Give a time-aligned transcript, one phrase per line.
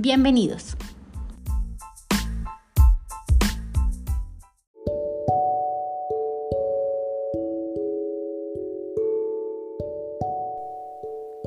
[0.00, 0.76] Bienvenidos.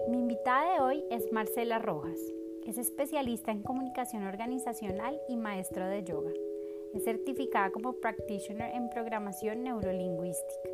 [0.09, 2.19] Mi invitada de hoy es Marcela Rojas.
[2.67, 6.31] Es especialista en comunicación organizacional y maestro de yoga.
[6.93, 10.71] Es certificada como practitioner en programación neurolingüística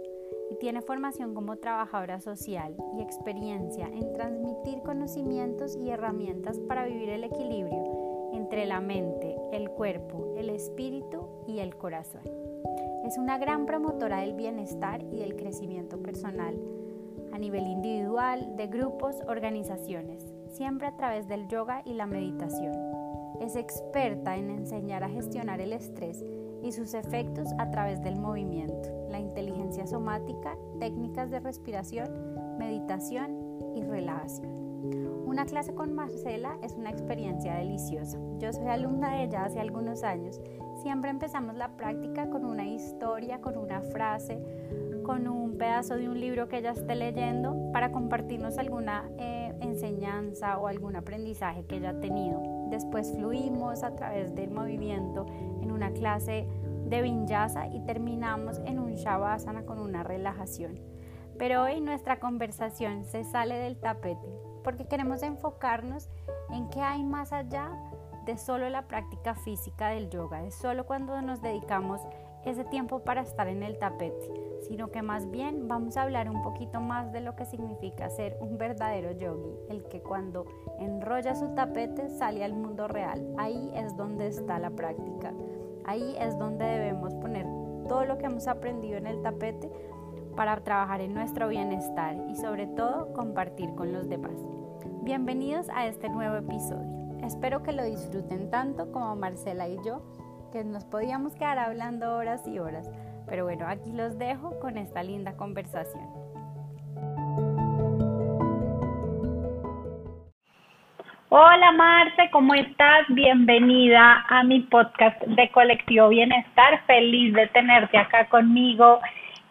[0.49, 7.09] y tiene formación como trabajadora social y experiencia en transmitir conocimientos y herramientas para vivir
[7.09, 12.21] el equilibrio entre la mente, el cuerpo, el espíritu y el corazón.
[13.05, 16.57] Es una gran promotora del bienestar y del crecimiento personal
[17.31, 22.73] a nivel individual, de grupos, organizaciones, siempre a través del yoga y la meditación.
[23.39, 26.23] Es experta en enseñar a gestionar el estrés
[26.63, 33.83] y sus efectos a través del movimiento, la inteligencia somática, técnicas de respiración, meditación y
[33.83, 34.57] relajación.
[35.25, 38.17] Una clase con Marcela es una experiencia deliciosa.
[38.39, 40.39] Yo soy alumna de ella hace algunos años.
[40.81, 44.39] Siempre empezamos la práctica con una historia, con una frase,
[45.03, 50.57] con un pedazo de un libro que ella esté leyendo para compartirnos alguna eh, enseñanza
[50.59, 52.56] o algún aprendizaje que ella ha tenido.
[52.69, 55.25] Después fluimos a través del movimiento
[55.61, 56.47] en una clase
[56.85, 60.79] de vinyasa y terminamos en un shavasana con una relajación.
[61.37, 64.27] Pero hoy nuestra conversación se sale del tapete
[64.63, 66.09] porque queremos enfocarnos
[66.49, 67.71] en qué hay más allá
[68.25, 72.01] de solo la práctica física del yoga, de solo cuando nos dedicamos
[72.43, 74.29] ese tiempo para estar en el tapete,
[74.61, 78.37] sino que más bien vamos a hablar un poquito más de lo que significa ser
[78.39, 80.45] un verdadero yogi, el que cuando
[80.79, 83.33] enrolla su tapete sale al mundo real.
[83.37, 85.33] Ahí es donde está la práctica.
[85.85, 87.45] Ahí es donde debemos poner
[87.87, 89.71] todo lo que hemos aprendido en el tapete
[90.35, 94.35] para trabajar en nuestro bienestar y sobre todo compartir con los demás.
[95.01, 96.97] Bienvenidos a este nuevo episodio.
[97.23, 100.01] Espero que lo disfruten tanto como Marcela y yo
[100.51, 102.89] que nos podíamos quedar hablando horas y horas.
[103.29, 106.05] Pero bueno, aquí los dejo con esta linda conversación.
[111.29, 113.05] Hola Marce, ¿cómo estás?
[113.09, 116.81] Bienvenida a mi podcast de Colectivo Bienestar.
[116.87, 119.01] Feliz de tenerte acá conmigo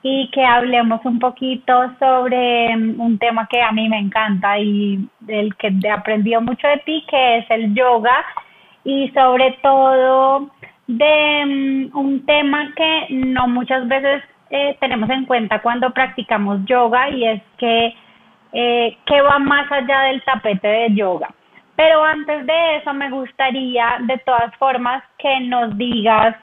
[0.02, 5.06] y que hablemos un poquito sobre mm, un tema que a mí me encanta y
[5.20, 8.24] del que he aprendido mucho de ti, que es el yoga
[8.82, 10.48] y sobre todo
[10.86, 11.44] de
[11.92, 17.24] mm, un tema que no muchas veces eh, tenemos en cuenta cuando practicamos yoga y
[17.26, 17.94] es que,
[18.52, 21.28] eh, que va más allá del tapete de yoga.
[21.74, 26.36] Pero antes de eso me gustaría de todas formas que nos digas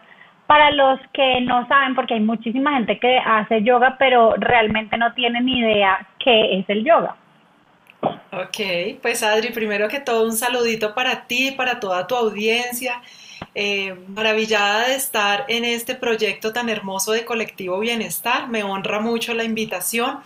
[0.45, 5.13] para los que no saben, porque hay muchísima gente que hace yoga, pero realmente no
[5.13, 7.15] tiene ni idea qué es el yoga.
[8.31, 13.01] Ok, pues Adri, primero que todo un saludito para ti, para toda tu audiencia
[13.55, 18.49] eh, maravillada de estar en este proyecto tan hermoso de Colectivo Bienestar.
[18.49, 20.19] Me honra mucho la invitación.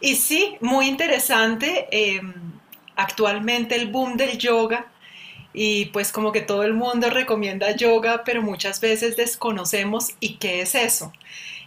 [0.00, 1.88] Y sí, muy interesante.
[1.90, 2.20] Eh,
[2.96, 4.86] actualmente el boom del yoga
[5.52, 10.60] y pues como que todo el mundo recomienda yoga, pero muchas veces desconocemos y qué
[10.60, 11.12] es eso.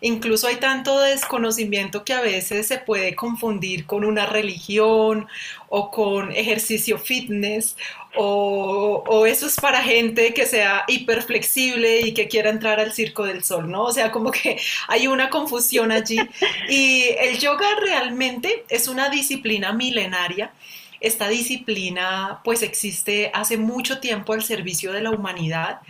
[0.03, 5.27] Incluso hay tanto desconocimiento que a veces se puede confundir con una religión
[5.69, 7.75] o con ejercicio fitness
[8.15, 13.43] o, eso es para gente que sea hiperflexible y que quiera entrar al circo del
[13.43, 13.83] sol, ¿no?
[13.83, 16.19] O sea, como que hay una confusión allí.
[16.67, 20.51] Y el yoga realmente es una disciplina milenaria.
[20.99, 25.81] Esta disciplina pues existe hace mucho tiempo al servicio de la humanidad.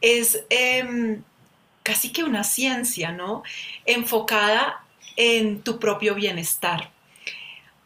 [0.00, 0.44] Es...
[0.50, 1.22] Em,
[1.82, 3.42] casi que una ciencia, ¿no?
[3.86, 4.84] Enfocada
[5.16, 6.90] en tu propio bienestar.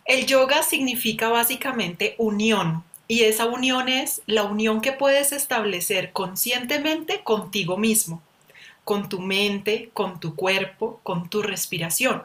[0.04, 7.22] El yoga significa básicamente unión y esa unión es la unión que puedes establecer conscientemente
[7.22, 8.22] contigo mismo,
[8.84, 12.22] con tu mente, con tu cuerpo, con tu respiración.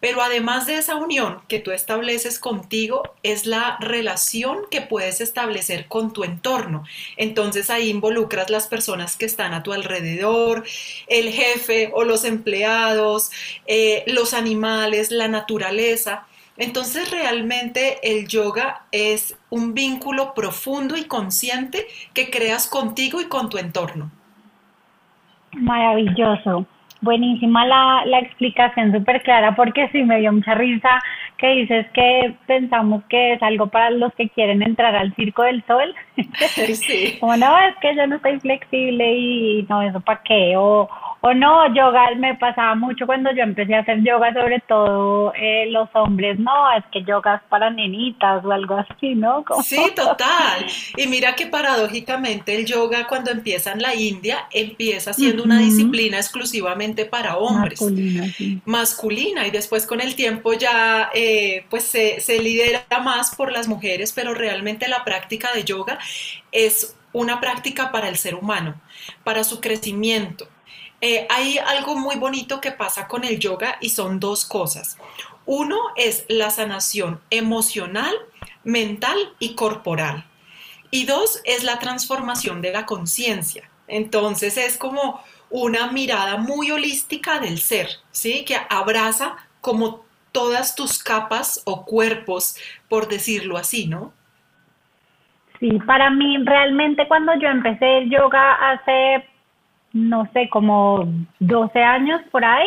[0.00, 5.86] Pero además de esa unión que tú estableces contigo, es la relación que puedes establecer
[5.88, 6.84] con tu entorno.
[7.16, 10.64] Entonces ahí involucras las personas que están a tu alrededor,
[11.08, 13.30] el jefe o los empleados,
[13.66, 16.26] eh, los animales, la naturaleza.
[16.56, 23.48] Entonces realmente el yoga es un vínculo profundo y consciente que creas contigo y con
[23.48, 24.10] tu entorno.
[25.52, 26.66] Maravilloso.
[27.04, 31.00] Buenísima la, la explicación, súper clara, porque sí me dio mucha risa
[31.36, 35.62] que dices que pensamos que es algo para los que quieren entrar al circo del
[35.66, 35.94] sol.
[36.74, 37.16] Sí.
[37.20, 40.54] Como no, es que yo no estoy flexible y no, eso para qué.
[40.56, 40.88] O,
[41.26, 45.64] o no, yoga me pasaba mucho cuando yo empecé a hacer yoga, sobre todo eh,
[45.70, 49.42] los hombres, no, es que yoga es para nenitas o algo así, ¿no?
[49.64, 50.66] Sí, total.
[50.98, 56.18] Y mira que paradójicamente el yoga cuando empieza en la India empieza siendo una disciplina
[56.18, 57.80] exclusivamente para hombres.
[57.80, 58.60] Masculina, sí.
[58.66, 63.66] Masculina y después con el tiempo ya eh, pues se, se lidera más por las
[63.66, 65.98] mujeres, pero realmente la práctica de yoga
[66.52, 68.74] es una práctica para el ser humano,
[69.22, 70.48] para su crecimiento
[71.06, 74.96] eh, hay algo muy bonito que pasa con el yoga y son dos cosas.
[75.44, 78.14] Uno es la sanación emocional,
[78.64, 80.24] mental y corporal.
[80.90, 83.68] Y dos es la transformación de la conciencia.
[83.86, 85.20] Entonces es como
[85.50, 88.46] una mirada muy holística del ser, ¿sí?
[88.46, 92.56] Que abraza como todas tus capas o cuerpos,
[92.88, 94.14] por decirlo así, ¿no?
[95.60, 99.33] Sí, para mí realmente cuando yo empecé el yoga hace
[99.94, 101.08] no sé, como
[101.38, 102.66] 12 años por ahí,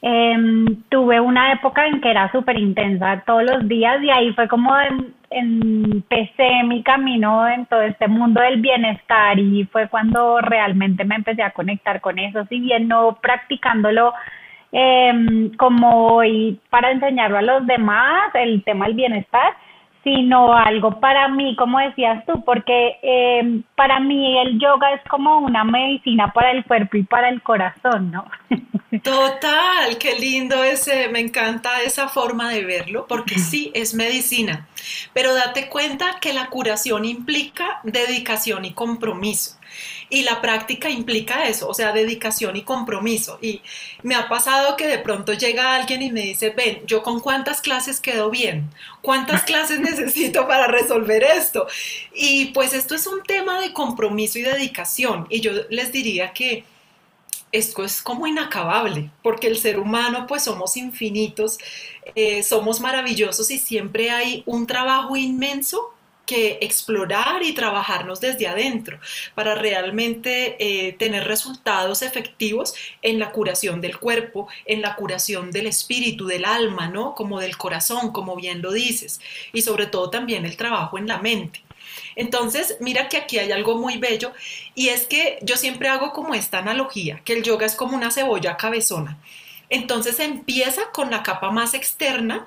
[0.00, 4.48] em, tuve una época en que era súper intensa todos los días y ahí fue
[4.48, 4.74] como
[5.30, 11.42] empecé mi camino en todo este mundo del bienestar y fue cuando realmente me empecé
[11.42, 14.14] a conectar con eso, si bien no practicándolo
[14.72, 19.52] em, como hoy para enseñarlo a los demás, el tema del bienestar,
[20.04, 25.38] sino algo para mí, como decías tú, porque eh, para mí el yoga es como
[25.38, 28.24] una medicina para el cuerpo y para el corazón, ¿no?
[29.02, 34.66] Total, qué lindo ese, me encanta esa forma de verlo, porque sí, es medicina,
[35.12, 39.56] pero date cuenta que la curación implica dedicación y compromiso.
[40.10, 43.38] Y la práctica implica eso, o sea, dedicación y compromiso.
[43.40, 43.62] Y
[44.02, 47.60] me ha pasado que de pronto llega alguien y me dice, ven, yo con cuántas
[47.60, 48.70] clases quedo bien,
[49.00, 51.66] cuántas clases necesito para resolver esto.
[52.14, 55.26] Y pues esto es un tema de compromiso y dedicación.
[55.30, 56.64] Y yo les diría que
[57.52, 61.58] esto es como inacabable, porque el ser humano pues somos infinitos,
[62.14, 65.92] eh, somos maravillosos y siempre hay un trabajo inmenso
[66.26, 68.98] que explorar y trabajarnos desde adentro
[69.34, 75.66] para realmente eh, tener resultados efectivos en la curación del cuerpo, en la curación del
[75.66, 77.14] espíritu, del alma, ¿no?
[77.14, 79.20] Como del corazón, como bien lo dices,
[79.52, 81.62] y sobre todo también el trabajo en la mente.
[82.14, 84.32] Entonces, mira que aquí hay algo muy bello
[84.74, 88.10] y es que yo siempre hago como esta analogía, que el yoga es como una
[88.10, 89.18] cebolla cabezona.
[89.68, 92.46] Entonces empieza con la capa más externa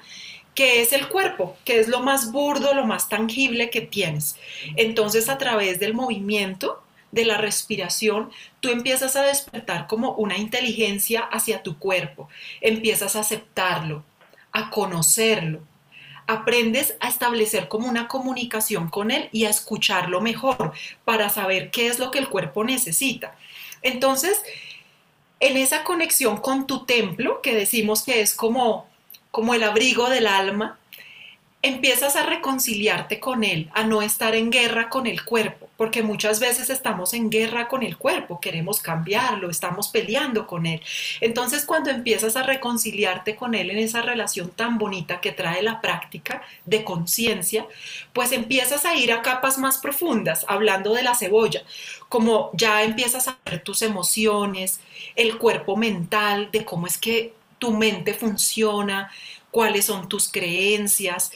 [0.55, 4.37] que es el cuerpo, que es lo más burdo, lo más tangible que tienes.
[4.77, 6.81] Entonces, a través del movimiento,
[7.11, 12.27] de la respiración, tú empiezas a despertar como una inteligencia hacia tu cuerpo,
[12.61, 14.03] empiezas a aceptarlo,
[14.51, 15.61] a conocerlo,
[16.27, 20.73] aprendes a establecer como una comunicación con él y a escucharlo mejor
[21.03, 23.35] para saber qué es lo que el cuerpo necesita.
[23.81, 24.41] Entonces,
[25.39, 28.87] en esa conexión con tu templo, que decimos que es como,
[29.35, 30.79] como el abrigo del alma,
[31.61, 36.39] empiezas a reconciliarte con él, a no estar en guerra con el cuerpo, porque muchas
[36.39, 40.81] veces estamos en guerra con el cuerpo, queremos cambiarlo, estamos peleando con él.
[41.19, 45.81] Entonces cuando empiezas a reconciliarte con él en esa relación tan bonita que trae la
[45.81, 47.67] práctica de conciencia,
[48.13, 51.61] pues empiezas a ir a capas más profundas, hablando de la cebolla,
[52.07, 54.79] como ya empiezas a ver tus emociones,
[55.17, 59.11] el cuerpo mental, de cómo es que tu mente funciona,
[59.51, 61.31] cuáles son tus creencias,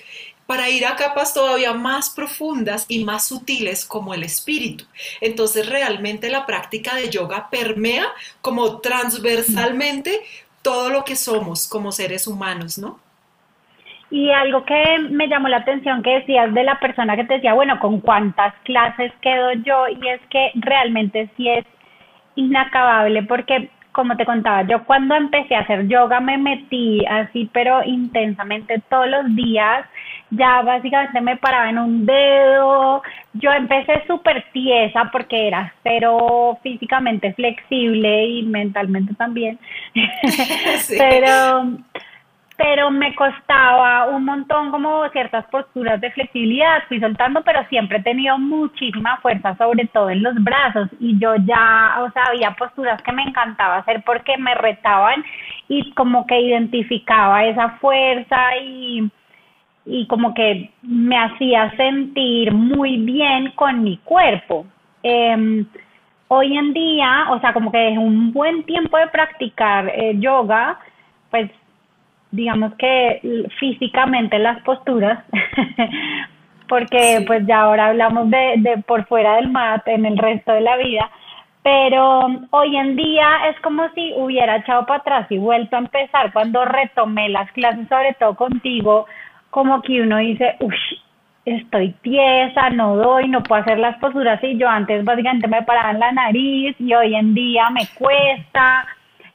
[0.49, 4.83] para ir a capas todavía más profundas y más sutiles como el espíritu.
[5.21, 8.07] Entonces realmente la práctica de yoga permea
[8.41, 10.21] como transversalmente
[10.63, 12.99] todo lo que somos como seres humanos, ¿no?
[14.11, 17.53] Y algo que me llamó la atención que decías de la persona que te decía,
[17.53, 19.87] bueno, ¿con cuántas clases quedo yo?
[19.87, 21.65] Y es que realmente sí es
[22.35, 27.83] inacabable porque como te contaba, yo cuando empecé a hacer yoga me metí así, pero
[27.83, 29.85] intensamente todos los días.
[30.31, 33.01] Ya básicamente me paraba en un dedo.
[33.33, 39.57] Yo empecé súper tiesa porque era cero físicamente flexible y mentalmente también.
[40.97, 41.63] Pero
[42.59, 48.03] pero me costaba un montón como ciertas posturas de flexibilidad, fui soltando, pero siempre he
[48.03, 53.01] tenido muchísima fuerza, sobre todo en los brazos, y yo ya, o sea, había posturas
[53.01, 55.23] que me encantaba hacer porque me retaban
[55.69, 59.09] y como que identificaba esa fuerza y,
[59.85, 64.65] y como que me hacía sentir muy bien con mi cuerpo.
[65.01, 65.65] Em,
[66.27, 70.77] hoy en día, o sea, como que desde un buen tiempo de practicar eh, yoga,
[71.31, 71.49] pues
[72.31, 75.23] digamos que físicamente las posturas,
[76.67, 80.61] porque pues ya ahora hablamos de, de por fuera del mat en el resto de
[80.61, 81.09] la vida,
[81.63, 86.31] pero hoy en día es como si hubiera echado para atrás y vuelto a empezar
[86.31, 89.05] cuando retomé las clases, sobre todo contigo,
[89.49, 90.73] como que uno dice, uff,
[91.45, 95.91] estoy tiesa, no doy, no puedo hacer las posturas y yo antes básicamente me paraba
[95.91, 98.85] en la nariz y hoy en día me cuesta.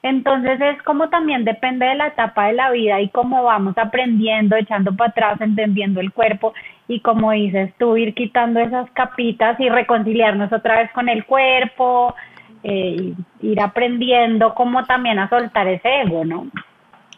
[0.05, 4.55] Entonces es como también depende de la etapa de la vida y cómo vamos aprendiendo,
[4.55, 6.53] echando para atrás, entendiendo el cuerpo
[6.87, 12.15] y como dices tú, ir quitando esas capitas y reconciliarnos otra vez con el cuerpo,
[12.63, 16.49] eh, ir aprendiendo como también a soltar ese ego, ¿no?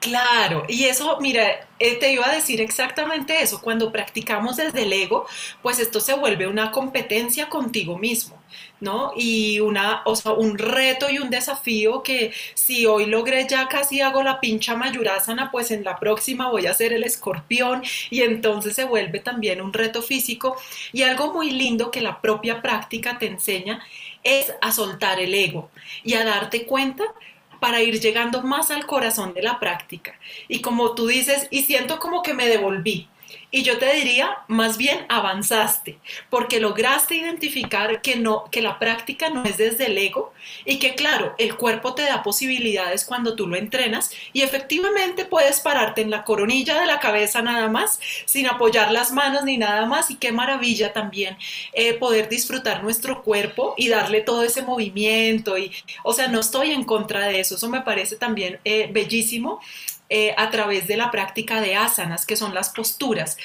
[0.07, 4.93] Claro, y eso, mira, eh, te iba a decir exactamente eso, cuando practicamos desde el
[4.93, 5.27] ego,
[5.63, 8.41] pues esto se vuelve una competencia contigo mismo,
[8.79, 9.11] ¿no?
[9.17, 14.01] Y una, o sea, un reto y un desafío que si hoy logré ya casi
[14.01, 18.77] hago la pincha mayurásana, pues en la próxima voy a hacer el escorpión y entonces
[18.77, 20.57] se vuelve también un reto físico
[20.93, 23.83] y algo muy lindo que la propia práctica te enseña
[24.23, 25.71] es a soltar el ego
[26.05, 27.05] y a darte cuenta
[27.61, 30.15] para ir llegando más al corazón de la práctica.
[30.49, 33.09] Y como tú dices, y siento como que me devolví,
[33.51, 35.99] y yo te diría, más bien avanzaste,
[36.31, 40.33] porque lograste identificar que no que la práctica no es desde el ego
[40.65, 45.61] y que claro, el cuerpo te da posibilidades cuando tú lo entrenas y efectivamente puedes
[45.61, 49.87] pararte en la coronilla de la cabeza nada más, sin apoyar las manos ni nada
[49.87, 50.11] más.
[50.11, 51.37] Y qué maravilla también
[51.73, 55.73] eh, poder disfrutar nuestro cuerpo y darle todo ese movimiento y,
[56.03, 59.61] o sea, no estoy en contra de eso, eso me parece también eh, bellísimo
[60.09, 63.37] eh, a través de la práctica de asanas, que son las posturas.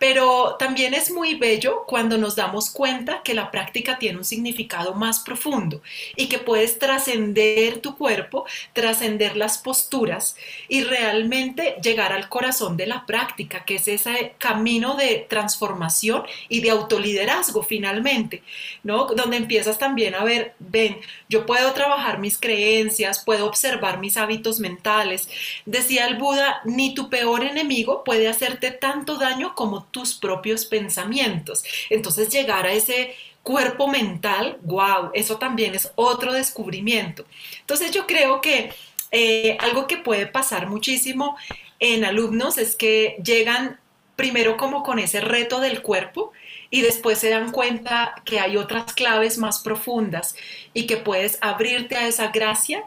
[0.00, 4.94] Pero también es muy bello cuando nos damos cuenta que la práctica tiene un significado
[4.94, 5.80] más profundo
[6.16, 10.34] y que puedes trascender tu cuerpo, trascender las posturas
[10.66, 16.62] y realmente llegar al corazón de la práctica, que es ese camino de transformación y
[16.62, 18.42] de autoliderazgo finalmente,
[18.82, 19.06] ¿no?
[19.06, 20.98] Donde empiezas también a ver, ven,
[21.28, 25.28] yo puedo trabajar mis creencias, puedo observar mis hábitos mentales.
[25.64, 31.64] Decía Buda, ni tu peor enemigo puede hacerte tanto daño como tus propios pensamientos.
[31.90, 37.24] Entonces llegar a ese cuerpo mental, wow, eso también es otro descubrimiento.
[37.60, 38.72] Entonces yo creo que
[39.10, 41.36] eh, algo que puede pasar muchísimo
[41.80, 43.78] en alumnos es que llegan
[44.16, 46.32] primero como con ese reto del cuerpo
[46.70, 50.34] y después se dan cuenta que hay otras claves más profundas
[50.74, 52.82] y que puedes abrirte a esa gracia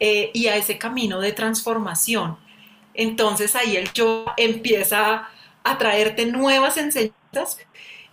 [0.00, 2.38] eh, y a ese camino de transformación.
[2.96, 5.28] Entonces ahí el yo empieza
[5.64, 7.58] a traerte nuevas enseñanzas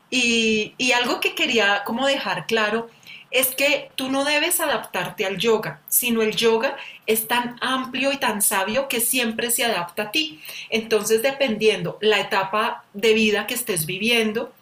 [0.10, 2.90] y, y algo que quería como dejar claro
[3.34, 8.18] es que tú no debes adaptarte al yoga, sino el yoga es tan amplio y
[8.18, 10.40] tan sabio que siempre se adapta a ti.
[10.70, 14.54] Entonces, dependiendo la etapa de vida que estés viviendo,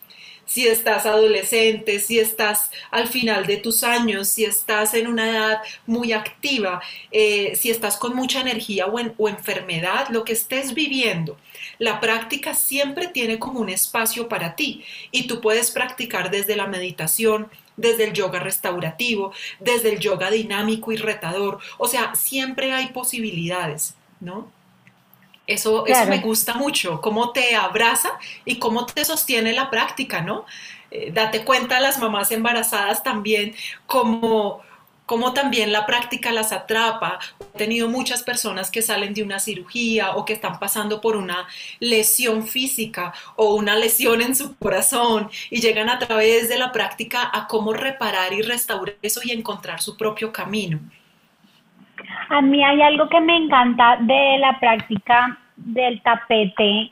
[0.51, 5.61] si estás adolescente, si estás al final de tus años, si estás en una edad
[5.85, 11.37] muy activa, eh, si estás con mucha energía o, o enfermedad, lo que estés viviendo.
[11.79, 16.67] La práctica siempre tiene como un espacio para ti y tú puedes practicar desde la
[16.67, 19.31] meditación, desde el yoga restaurativo,
[19.61, 21.59] desde el yoga dinámico y retador.
[21.77, 24.51] O sea, siempre hay posibilidades, ¿no?
[25.53, 28.09] Eso, eso me gusta mucho, cómo te abraza
[28.45, 30.45] y cómo te sostiene la práctica, ¿no?
[30.91, 33.55] Eh, date cuenta las mamás embarazadas también,
[33.85, 34.61] como
[35.11, 37.19] cómo también la práctica las atrapa.
[37.53, 41.47] He tenido muchas personas que salen de una cirugía o que están pasando por una
[41.81, 47.29] lesión física o una lesión en su corazón y llegan a través de la práctica
[47.33, 50.79] a cómo reparar y restaurar eso y encontrar su propio camino.
[52.29, 56.91] A mí hay algo que me encanta de la práctica del tapete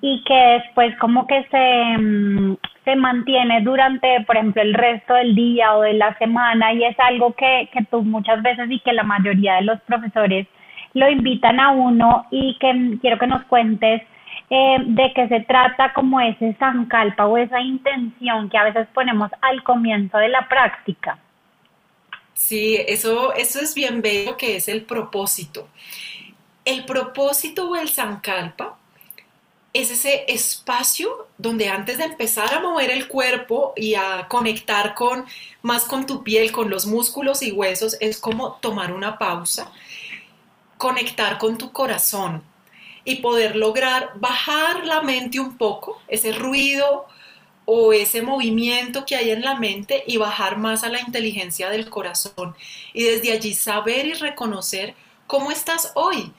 [0.00, 5.34] y que después como que se, mm, se mantiene durante, por ejemplo, el resto del
[5.34, 8.92] día o de la semana y es algo que, que tú muchas veces y que
[8.92, 10.46] la mayoría de los profesores
[10.94, 14.02] lo invitan a uno y que quiero que nos cuentes
[14.50, 19.30] eh, de qué se trata como ese zancalpa o esa intención que a veces ponemos
[19.40, 21.18] al comienzo de la práctica.
[22.34, 25.68] Sí, eso, eso es bien bello que es el propósito.
[26.64, 28.78] El propósito o el Sankalpa
[29.72, 35.24] es ese espacio donde antes de empezar a mover el cuerpo y a conectar con
[35.62, 39.72] más con tu piel, con los músculos y huesos, es como tomar una pausa,
[40.76, 42.42] conectar con tu corazón
[43.04, 47.06] y poder lograr bajar la mente un poco, ese ruido
[47.64, 51.88] o ese movimiento que hay en la mente y bajar más a la inteligencia del
[51.88, 52.54] corazón.
[52.92, 54.94] Y desde allí saber y reconocer
[55.26, 56.32] cómo estás hoy,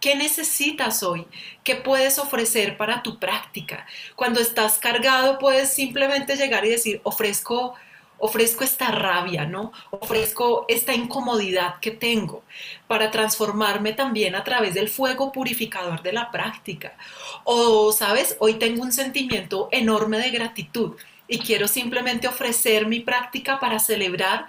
[0.00, 1.26] ¿Qué necesitas hoy?
[1.62, 3.86] ¿Qué puedes ofrecer para tu práctica?
[4.16, 7.74] Cuando estás cargado puedes simplemente llegar y decir, ofrezco
[8.20, 9.72] ofrezco esta rabia, ¿no?
[9.90, 12.44] Ofrezco esta incomodidad que tengo
[12.86, 16.96] para transformarme también a través del fuego purificador de la práctica.
[17.44, 23.58] O, sabes, hoy tengo un sentimiento enorme de gratitud y quiero simplemente ofrecer mi práctica
[23.58, 24.46] para celebrar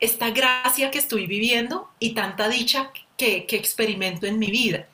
[0.00, 4.88] esta gracia que estoy viviendo y tanta dicha que, experimento en mi vida.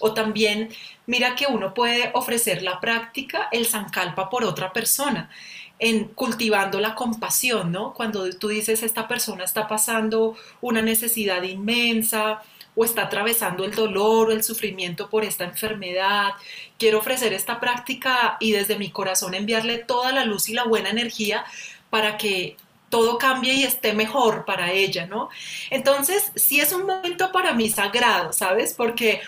[0.00, 0.70] O también,
[1.06, 5.30] mira que uno puede ofrecer la práctica, el zancalpa por otra persona
[5.78, 7.92] en cultivando la compasión, ¿no?
[7.94, 12.42] Cuando tú dices esta persona está pasando una necesidad inmensa
[12.76, 16.30] o está atravesando el dolor o el sufrimiento por esta enfermedad,
[16.78, 20.90] quiero ofrecer esta práctica y desde mi corazón enviarle toda la luz y la buena
[20.90, 21.44] energía
[21.90, 22.56] para que
[22.94, 25.28] todo cambie y esté mejor para ella, ¿no?
[25.68, 28.72] Entonces, sí es un momento para mí sagrado, ¿sabes?
[28.72, 29.20] Porque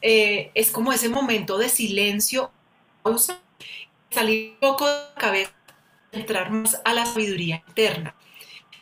[0.00, 2.50] eh, es como ese momento de silencio,
[3.02, 3.38] pausa,
[4.08, 5.52] salir un poco de la cabeza
[6.12, 8.14] entrar más a la sabiduría interna.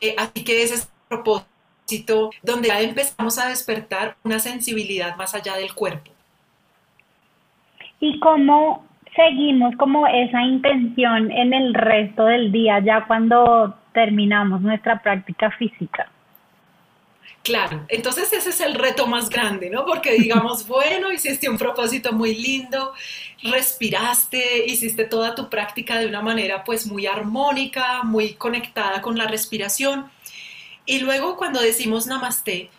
[0.01, 5.35] Eh, así que ese es el propósito donde ya empezamos a despertar una sensibilidad más
[5.35, 6.13] allá del cuerpo.
[7.99, 15.03] ¿Y cómo seguimos como esa intención en el resto del día, ya cuando terminamos nuestra
[15.03, 16.09] práctica física?
[17.43, 19.85] Claro, entonces ese es el reto más grande, ¿no?
[19.85, 22.95] Porque digamos, bueno, hiciste un propósito muy lindo,
[23.43, 29.27] respiraste, hiciste toda tu práctica de una manera pues muy armónica, muy conectada con la
[29.27, 30.09] respiración.
[30.87, 32.71] Y luego cuando decimos namaste,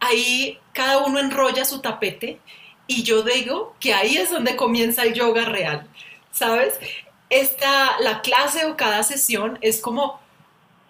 [0.00, 2.40] ahí cada uno enrolla su tapete
[2.88, 5.86] y yo digo que ahí es donde comienza el yoga real,
[6.32, 6.80] ¿sabes?
[7.30, 10.25] Esta, la clase o cada sesión es como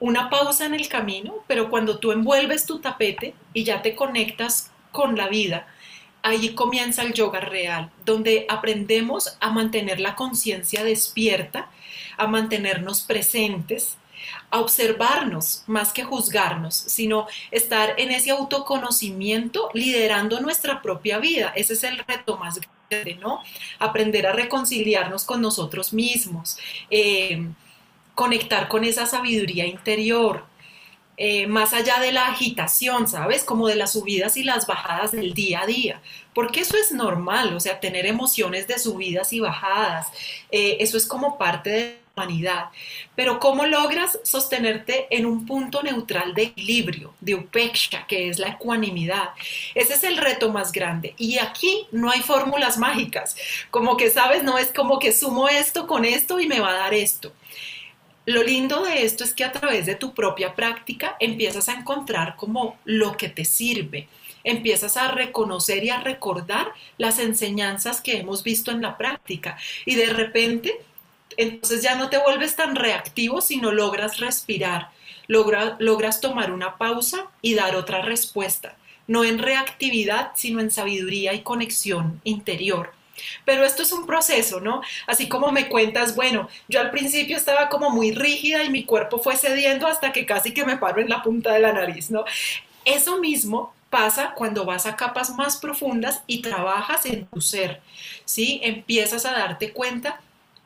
[0.00, 4.70] una pausa en el camino, pero cuando tú envuelves tu tapete y ya te conectas
[4.92, 5.66] con la vida,
[6.22, 11.70] ahí comienza el yoga real, donde aprendemos a mantener la conciencia despierta,
[12.16, 13.96] a mantenernos presentes,
[14.50, 21.52] a observarnos más que juzgarnos, sino estar en ese autoconocimiento liderando nuestra propia vida.
[21.54, 22.58] Ese es el reto más
[22.90, 23.42] grande, ¿no?
[23.78, 26.58] Aprender a reconciliarnos con nosotros mismos.
[26.90, 27.46] Eh,
[28.16, 30.44] conectar con esa sabiduría interior,
[31.18, 33.44] eh, más allá de la agitación, ¿sabes?
[33.44, 36.00] Como de las subidas y las bajadas del día a día,
[36.34, 40.08] porque eso es normal, o sea, tener emociones de subidas y bajadas,
[40.50, 41.80] eh, eso es como parte de
[42.16, 42.64] la humanidad,
[43.14, 48.48] pero ¿cómo logras sostenerte en un punto neutral de equilibrio, de upeksha, que es la
[48.48, 49.30] ecuanimidad?
[49.74, 53.36] Ese es el reto más grande, y aquí no hay fórmulas mágicas,
[53.70, 54.42] como que, ¿sabes?
[54.42, 57.32] No es como que sumo esto con esto y me va a dar esto.
[58.26, 62.34] Lo lindo de esto es que a través de tu propia práctica empiezas a encontrar
[62.36, 64.08] como lo que te sirve,
[64.42, 69.56] empiezas a reconocer y a recordar las enseñanzas que hemos visto en la práctica.
[69.84, 70.80] Y de repente
[71.36, 74.90] entonces ya no te vuelves tan reactivo, sino logras respirar,
[75.28, 81.42] logras tomar una pausa y dar otra respuesta, no en reactividad, sino en sabiduría y
[81.42, 82.92] conexión interior.
[83.44, 84.82] Pero esto es un proceso, ¿no?
[85.06, 89.18] Así como me cuentas, bueno, yo al principio estaba como muy rígida y mi cuerpo
[89.18, 92.24] fue cediendo hasta que casi que me paro en la punta de la nariz, ¿no?
[92.84, 97.80] Eso mismo pasa cuando vas a capas más profundas y trabajas en tu ser,
[98.24, 98.60] ¿sí?
[98.62, 100.20] Empiezas a darte cuenta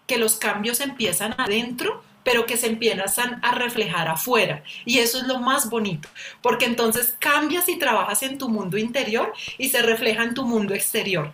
[0.07, 4.63] que los cambios empiezan adentro pero que se empiezan a reflejar afuera.
[4.85, 6.09] Y eso es lo más bonito,
[6.43, 10.75] porque entonces cambias y trabajas en tu mundo interior y se refleja en tu mundo
[10.75, 11.33] exterior.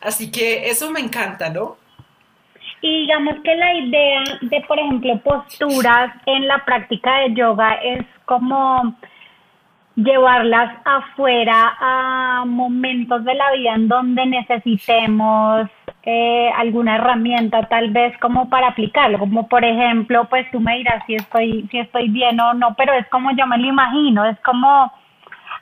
[0.00, 1.76] Así que eso me encanta, ¿no?
[2.80, 8.06] Y digamos que la idea de, por ejemplo, posturas en la práctica de yoga es
[8.24, 8.94] como
[9.96, 15.68] llevarlas afuera a momentos de la vida en donde necesitemos
[16.04, 21.04] eh, alguna herramienta tal vez como para aplicarlo, como por ejemplo, pues tú me dirás
[21.06, 24.38] si estoy, si estoy bien o no, pero es como yo me lo imagino, es
[24.40, 24.92] como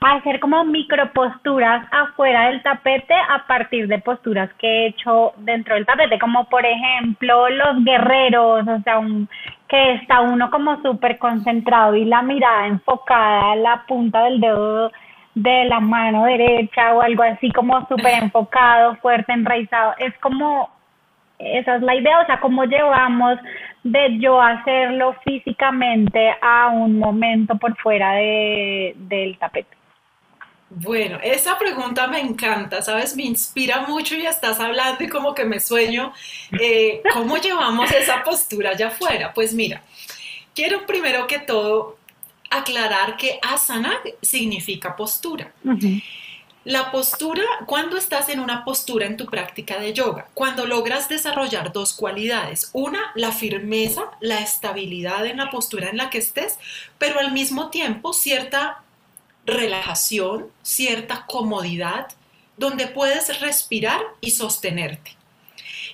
[0.01, 5.87] hacer como microposturas afuera del tapete a partir de posturas que he hecho dentro del
[5.87, 9.29] tapete, como por ejemplo los guerreros, o sea, un,
[9.69, 14.93] que está uno como súper concentrado y la mirada enfocada a la punta del dedo
[15.35, 19.95] de la mano derecha o algo así como súper enfocado, fuerte, enraizado.
[19.99, 20.71] Es como,
[21.39, 23.39] esa es la idea, o sea, cómo llevamos
[23.83, 29.76] de yo hacerlo físicamente a un momento por fuera de, del tapete.
[30.79, 33.17] Bueno, esa pregunta me encanta, ¿sabes?
[33.17, 36.13] Me inspira mucho y estás hablando y como que me sueño.
[36.61, 39.33] Eh, ¿Cómo llevamos esa postura allá afuera?
[39.33, 39.83] Pues mira,
[40.55, 41.97] quiero primero que todo
[42.51, 45.51] aclarar que asana significa postura.
[46.65, 51.73] La postura, cuando estás en una postura en tu práctica de yoga, cuando logras desarrollar
[51.73, 56.59] dos cualidades, una, la firmeza, la estabilidad en la postura en la que estés,
[56.99, 58.83] pero al mismo tiempo cierta
[59.47, 62.09] relajación, cierta comodidad,
[62.57, 65.17] donde puedes respirar y sostenerte.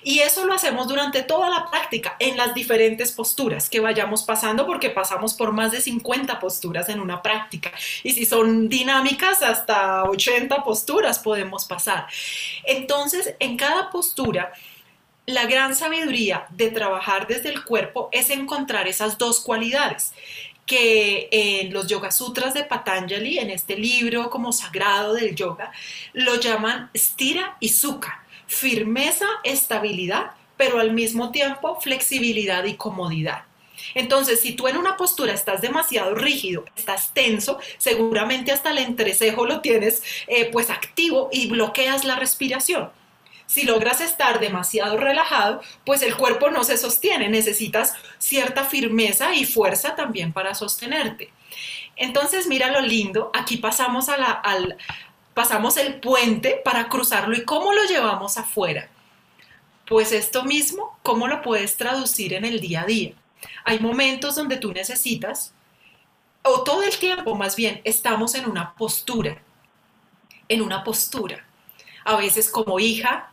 [0.05, 4.65] Y eso lo hacemos durante toda la práctica, en las diferentes posturas que vayamos pasando,
[4.65, 7.71] porque pasamos por más de 50 posturas en una práctica.
[8.03, 12.07] Y si son dinámicas, hasta 80 posturas podemos pasar.
[12.65, 14.51] Entonces, en cada postura,
[15.25, 20.11] la gran sabiduría de trabajar desde el cuerpo es encontrar esas dos cualidades
[20.65, 25.71] que en los Yoga Sutras de Patanjali, en este libro como sagrado del yoga,
[26.13, 33.43] lo llaman stira y sukha, firmeza, estabilidad, pero al mismo tiempo flexibilidad y comodidad.
[33.95, 39.45] Entonces, si tú en una postura estás demasiado rígido, estás tenso, seguramente hasta el entrecejo
[39.45, 42.89] lo tienes eh, pues activo y bloqueas la respiración.
[43.45, 49.45] Si logras estar demasiado relajado, pues el cuerpo no se sostiene, necesitas cierta firmeza y
[49.45, 51.31] fuerza también para sostenerte.
[51.95, 54.77] Entonces, mira lo lindo, aquí pasamos, a la, al,
[55.33, 58.89] pasamos el puente para cruzarlo y cómo lo llevamos afuera.
[59.85, 63.13] Pues esto mismo, ¿cómo lo puedes traducir en el día a día?
[63.65, 65.53] Hay momentos donde tú necesitas,
[66.43, 69.41] o todo el tiempo más bien, estamos en una postura,
[70.47, 71.45] en una postura.
[72.05, 73.31] A veces como hija,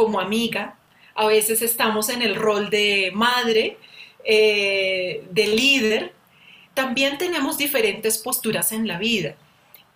[0.00, 0.78] como amiga,
[1.14, 3.76] a veces estamos en el rol de madre,
[4.24, 6.14] eh, de líder,
[6.72, 9.36] también tenemos diferentes posturas en la vida.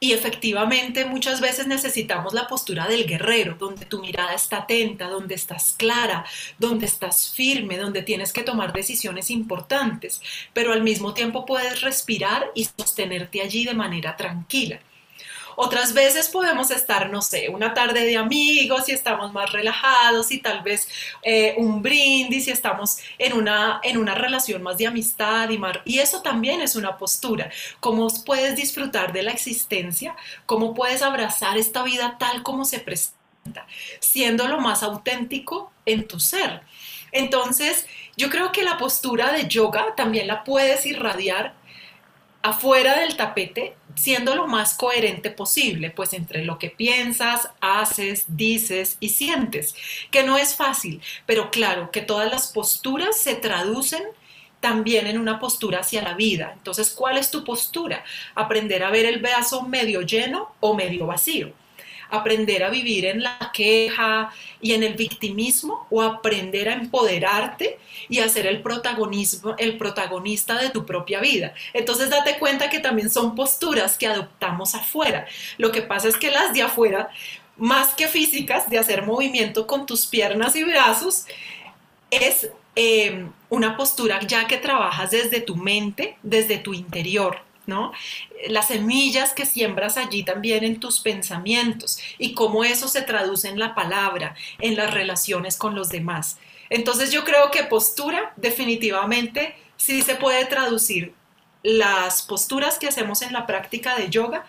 [0.01, 5.37] Y efectivamente muchas veces necesitamos la postura del guerrero, donde tu mirada está atenta, donde
[5.37, 6.27] estás clara,
[6.59, 10.21] donde estás firme, donde tienes que tomar decisiones importantes,
[10.53, 14.81] pero al mismo tiempo puedes respirar y sostenerte allí de manera tranquila.
[15.57, 20.39] Otras veces podemos estar, no sé, una tarde de amigos y estamos más relajados y
[20.39, 20.89] tal vez
[21.23, 25.99] eh, un brindis y estamos en una, en una relación más de amistad y, y
[25.99, 27.51] eso también es una postura.
[27.81, 30.17] ¿Cómo puedes disfrutar de la existencia?
[30.47, 33.67] ¿Cómo puedes abrazar esta vida tal como se presenta?
[34.01, 36.63] Siendo lo más auténtico en tu ser.
[37.13, 37.87] Entonces,
[38.17, 41.55] yo creo que la postura de yoga también la puedes irradiar
[42.43, 48.97] afuera del tapete, siendo lo más coherente posible, pues entre lo que piensas, haces, dices
[49.01, 49.75] y sientes,
[50.11, 54.03] que no es fácil, pero claro que todas las posturas se traducen
[54.61, 56.53] también en una postura hacia la vida.
[56.55, 58.03] Entonces, ¿cuál es tu postura?
[58.35, 61.53] Aprender a ver el vaso medio lleno o medio vacío
[62.11, 68.21] aprender a vivir en la queja y en el victimismo o aprender a empoderarte y
[68.21, 71.55] a ser el protagonismo, el protagonista de tu propia vida.
[71.73, 75.27] Entonces date cuenta que también son posturas que adoptamos afuera.
[75.59, 77.11] Lo que pasa es que las de afuera,
[77.57, 81.27] más que físicas, de hacer movimiento con tus piernas y brazos,
[82.11, 87.39] es eh, una postura ya que trabajas desde tu mente, desde tu interior.
[87.67, 87.93] ¿No?
[88.49, 93.59] Las semillas que siembras allí también en tus pensamientos y cómo eso se traduce en
[93.59, 96.39] la palabra, en las relaciones con los demás.
[96.71, 101.15] Entonces yo creo que postura definitivamente sí se puede traducir
[101.63, 104.45] las posturas que hacemos en la práctica de yoga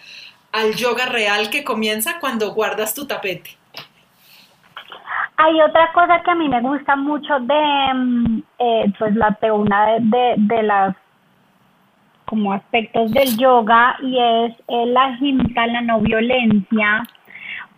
[0.51, 3.51] al yoga real que comienza cuando guardas tu tapete.
[5.38, 9.97] Hay otra cosa que a mí me gusta mucho de mm, eh, pues la una
[9.99, 10.95] de, de las
[12.26, 17.04] como aspectos del yoga y es la ahimsa, la no violencia,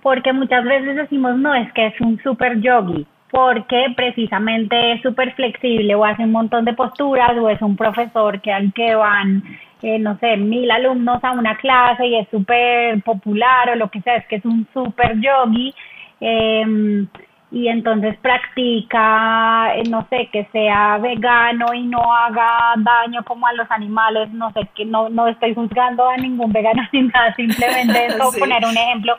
[0.01, 5.33] porque muchas veces decimos, no, es que es un super yogi, porque precisamente es súper
[5.33, 9.43] flexible o hace un montón de posturas o es un profesor que al que van,
[9.81, 14.01] eh, no sé, mil alumnos a una clase y es súper popular o lo que
[14.01, 15.73] sea, es que es un super yogi.
[16.19, 17.05] Eh,
[17.49, 23.53] y entonces practica, eh, no sé, que sea vegano y no haga daño como a
[23.53, 28.07] los animales, no sé, que no, no estoy juzgando a ningún vegano ni nada, simplemente
[28.07, 29.17] es poner un ejemplo,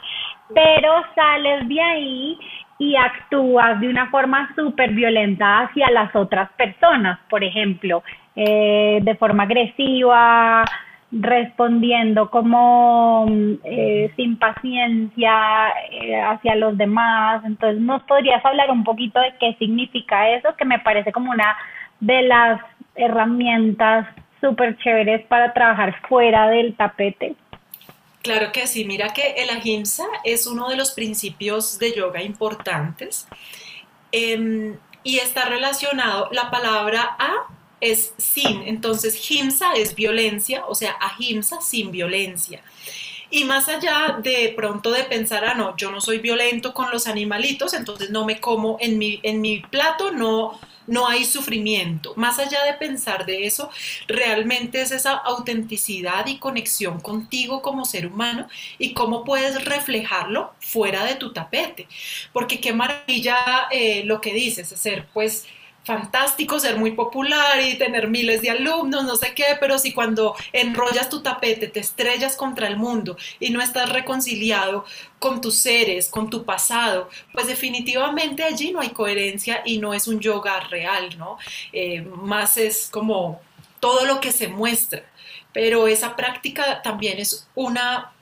[0.55, 2.39] pero sales de ahí
[2.79, 8.03] y actúas de una forma súper violenta hacia las otras personas, por ejemplo,
[8.37, 10.65] eh, de forma agresiva,
[11.11, 13.27] respondiendo como
[13.65, 17.43] eh, sin paciencia eh, hacia los demás.
[17.45, 20.55] Entonces, ¿nos podrías hablar un poquito de qué significa eso?
[20.57, 21.57] Que me parece como una
[22.01, 22.61] de las
[22.95, 24.07] herramientas
[24.41, 27.35] súper chéveres para trabajar fuera del tapete.
[28.23, 33.27] Claro que sí, mira que el ahimsa es uno de los principios de yoga importantes
[34.13, 37.47] em, y está relacionado, la palabra a
[37.81, 42.63] es sin, entonces himsa es violencia, o sea, ahimsa sin violencia.
[43.31, 47.07] Y más allá de pronto de pensar, ah, no, yo no soy violento con los
[47.07, 52.15] animalitos, entonces no me como en mi, en mi plato, no, no hay sufrimiento.
[52.17, 53.71] Más allá de pensar de eso,
[54.07, 61.05] realmente es esa autenticidad y conexión contigo como ser humano y cómo puedes reflejarlo fuera
[61.05, 61.87] de tu tapete.
[62.33, 65.47] Porque qué maravilla eh, lo que dices, ser pues
[65.89, 70.35] fantástico ser muy popular y tener miles de alumnos, no sé qué, pero si cuando
[70.53, 74.85] enrollas tu tapete te estrellas contra el mundo y no estás reconciliado
[75.19, 80.07] con tus seres, con tu pasado, pues definitivamente allí no hay coherencia y no es
[80.09, 81.39] un yoga real, ¿no?
[81.73, 83.41] Eh, más es como
[83.81, 85.05] todo lo que se muestra,
[85.55, 88.13] pero esa práctica también es una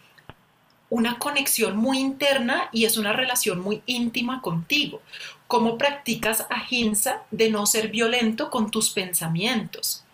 [0.89, 5.03] una conexión muy interna y es una relación muy íntima contigo.
[5.47, 10.05] ¿Cómo practicas ahimsa de no ser violento con tus pensamientos?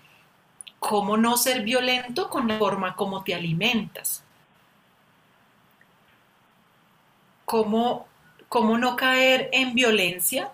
[0.79, 4.23] ¿Cómo no ser violento con la forma como te alimentas?
[7.47, 8.07] ¿Cómo,
[8.49, 10.51] cómo no caer en violencia?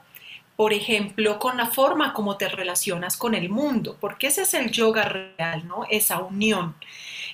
[0.55, 4.71] Por ejemplo, con la forma como te relacionas con el mundo, porque ese es el
[4.71, 5.87] yoga real, ¿no?
[5.89, 6.75] Esa unión.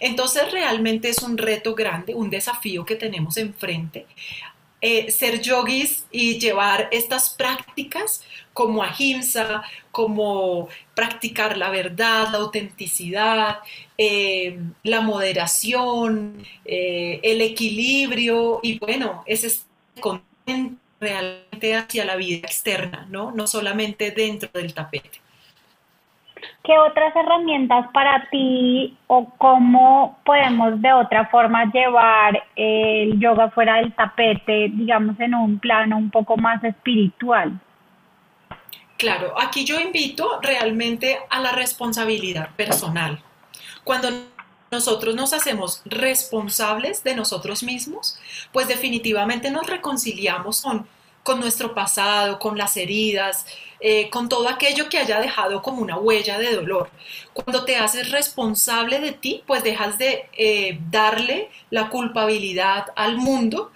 [0.01, 4.07] Entonces realmente es un reto grande, un desafío que tenemos enfrente.
[4.87, 13.61] Eh, ser yogis y llevar estas prácticas como ahimsa, como practicar la verdad, la autenticidad,
[13.97, 19.57] eh, la moderación, eh, el equilibrio y bueno, ese
[20.01, 23.31] contento realmente hacia la vida externa, ¿no?
[23.31, 25.24] No solamente dentro del tapete.
[26.65, 33.77] ¿Qué otras herramientas para ti o cómo podemos de otra forma llevar el yoga fuera
[33.77, 37.61] del tapete, digamos, en un plano un poco más espiritual?
[38.97, 43.21] Claro, aquí yo invito realmente a la responsabilidad personal.
[43.85, 44.09] Cuando
[44.71, 48.19] nosotros nos hacemos responsables de nosotros mismos,
[48.53, 50.87] pues definitivamente nos reconciliamos con,
[51.25, 53.47] con nuestro pasado, con las heridas,
[53.81, 56.91] eh, con todo aquello que haya dejado como una huella de dolor.
[57.33, 63.73] Cuando te haces responsable de ti, pues dejas de eh, darle la culpabilidad al mundo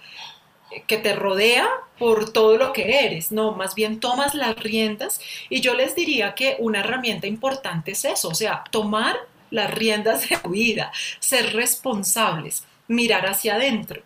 [0.71, 5.19] eh, que te rodea por todo lo que eres, no, más bien tomas las riendas
[5.49, 9.17] y yo les diría que una herramienta importante es eso, o sea, tomar
[9.49, 14.01] las riendas de tu vida, ser responsables, mirar hacia adentro.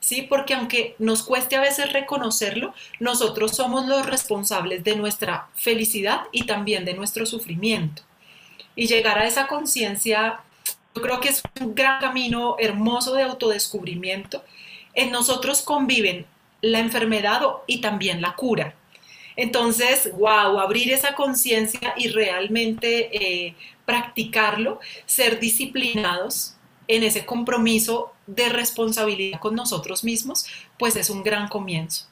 [0.00, 0.22] ¿Sí?
[0.22, 6.46] Porque aunque nos cueste a veces reconocerlo, nosotros somos los responsables de nuestra felicidad y
[6.46, 8.02] también de nuestro sufrimiento.
[8.74, 10.40] Y llegar a esa conciencia,
[10.94, 14.44] yo creo que es un gran camino hermoso de autodescubrimiento.
[14.94, 16.26] En nosotros conviven
[16.60, 18.74] la enfermedad y también la cura.
[19.36, 23.54] Entonces, wow, abrir esa conciencia y realmente eh,
[23.84, 26.55] practicarlo, ser disciplinados
[26.88, 30.46] en ese compromiso de responsabilidad con nosotros mismos,
[30.78, 32.06] pues es un gran comienzo.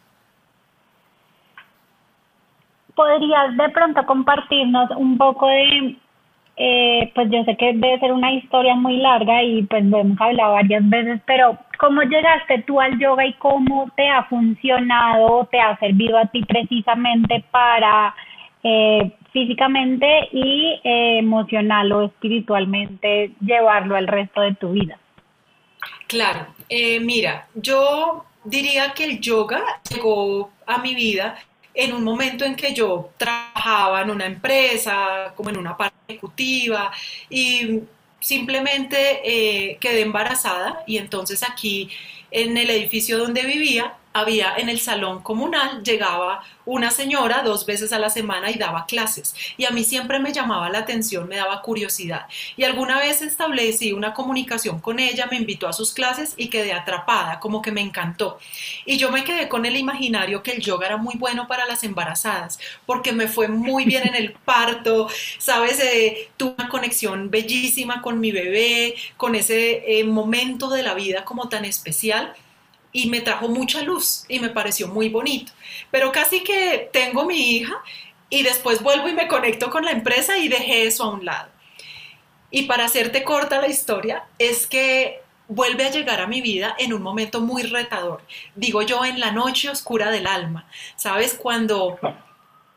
[2.94, 5.96] ¿Podrías de pronto compartirnos un poco de,
[6.56, 10.20] eh, pues yo sé que debe ser una historia muy larga y pues lo hemos
[10.20, 15.60] hablado varias veces, pero ¿cómo llegaste tú al yoga y cómo te ha funcionado, te
[15.60, 18.14] ha servido a ti precisamente para
[18.64, 24.98] eh, físicamente y eh, emocional o espiritualmente llevarlo al resto de tu vida?
[26.06, 31.36] Claro, eh, mira, yo diría que el yoga llegó a mi vida
[31.74, 36.92] en un momento en que yo trabajaba en una empresa, como en una parte ejecutiva,
[37.28, 37.80] y
[38.20, 41.90] simplemente eh, quedé embarazada y entonces aquí
[42.30, 47.92] en el edificio donde vivía había en el salón comunal, llegaba una señora dos veces
[47.92, 49.34] a la semana y daba clases.
[49.56, 52.26] Y a mí siempre me llamaba la atención, me daba curiosidad.
[52.56, 56.72] Y alguna vez establecí una comunicación con ella, me invitó a sus clases y quedé
[56.72, 58.38] atrapada, como que me encantó.
[58.86, 61.82] Y yo me quedé con el imaginario que el yoga era muy bueno para las
[61.82, 65.80] embarazadas, porque me fue muy bien en el parto, ¿sabes?
[65.80, 71.24] Eh, tuve una conexión bellísima con mi bebé, con ese eh, momento de la vida
[71.24, 72.32] como tan especial
[72.94, 75.52] y me trajo mucha luz y me pareció muy bonito.
[75.90, 77.74] Pero casi que tengo mi hija
[78.30, 81.50] y después vuelvo y me conecto con la empresa y dejé eso a un lado.
[82.52, 86.94] Y para hacerte corta la historia, es que vuelve a llegar a mi vida en
[86.94, 88.22] un momento muy retador.
[88.54, 90.68] Digo yo, en la noche oscura del alma.
[90.94, 91.34] ¿Sabes?
[91.34, 91.98] Cuando,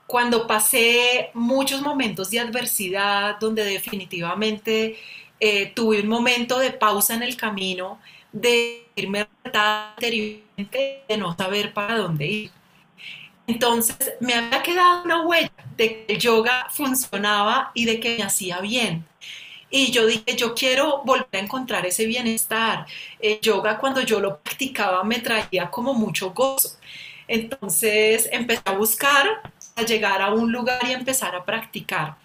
[0.07, 4.97] cuando pasé muchos momentos de adversidad, donde definitivamente
[5.39, 7.99] eh, tuve un momento de pausa en el camino,
[8.41, 12.51] de irme anteriormente, de no saber para dónde ir.
[13.47, 18.23] Entonces me había quedado una huella de que el yoga funcionaba y de que me
[18.23, 19.05] hacía bien.
[19.69, 22.85] Y yo dije, yo quiero volver a encontrar ese bienestar.
[23.19, 26.77] El yoga cuando yo lo practicaba me traía como mucho gozo.
[27.27, 32.15] Entonces empecé a buscar, a llegar a un lugar y empezar a practicar.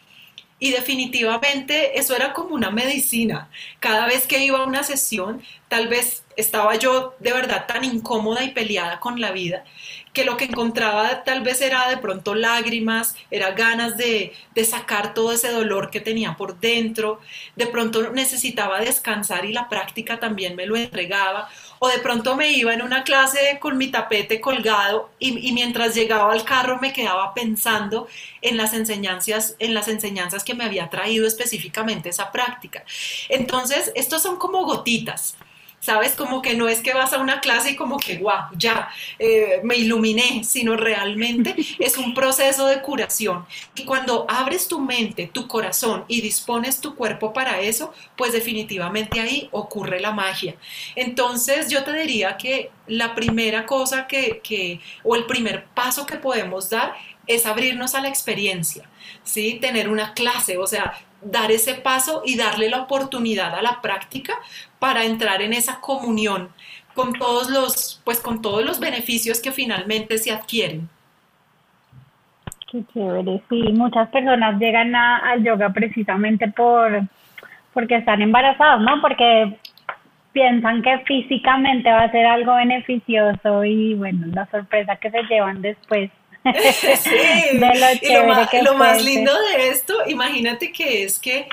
[0.62, 3.50] Y definitivamente eso era como una medicina.
[3.80, 8.44] Cada vez que iba a una sesión, tal vez estaba yo de verdad tan incómoda
[8.44, 9.64] y peleada con la vida
[10.12, 15.14] que lo que encontraba tal vez era de pronto lágrimas, era ganas de, de, sacar
[15.14, 17.20] todo ese dolor que tenía por dentro,
[17.56, 21.48] de pronto necesitaba descansar y la práctica también me lo entregaba,
[21.78, 25.94] o de pronto me iba en una clase con mi tapete colgado y, y mientras
[25.94, 28.06] llegaba al carro me quedaba pensando
[28.42, 32.84] en las enseñanzas, en las enseñanzas que me había traído específicamente esa práctica.
[33.28, 35.36] Entonces, estos son como gotitas.
[35.82, 36.14] ¿Sabes?
[36.14, 39.60] Como que no es que vas a una clase y como que, guau, ya, eh,
[39.64, 43.44] me iluminé, sino realmente es un proceso de curación.
[43.74, 49.20] Y cuando abres tu mente, tu corazón y dispones tu cuerpo para eso, pues definitivamente
[49.20, 50.54] ahí ocurre la magia.
[50.94, 56.16] Entonces yo te diría que la primera cosa que, que o el primer paso que
[56.16, 56.94] podemos dar
[57.26, 58.88] es abrirnos a la experiencia,
[59.24, 59.58] ¿sí?
[59.60, 64.34] Tener una clase, o sea, dar ese paso y darle la oportunidad a la práctica
[64.78, 66.48] para entrar en esa comunión
[66.94, 70.88] con todos los, pues con todos los beneficios que finalmente se adquieren.
[72.70, 77.02] Qué chévere, sí, muchas personas llegan al yoga precisamente por
[77.72, 79.00] porque están embarazados, ¿no?
[79.00, 79.56] Porque
[80.32, 85.62] piensan que físicamente va a ser algo beneficioso y bueno, la sorpresa que se llevan
[85.62, 86.10] después
[87.02, 87.58] sí.
[87.58, 91.48] lo, lo más lindo de esto, imagínate que es que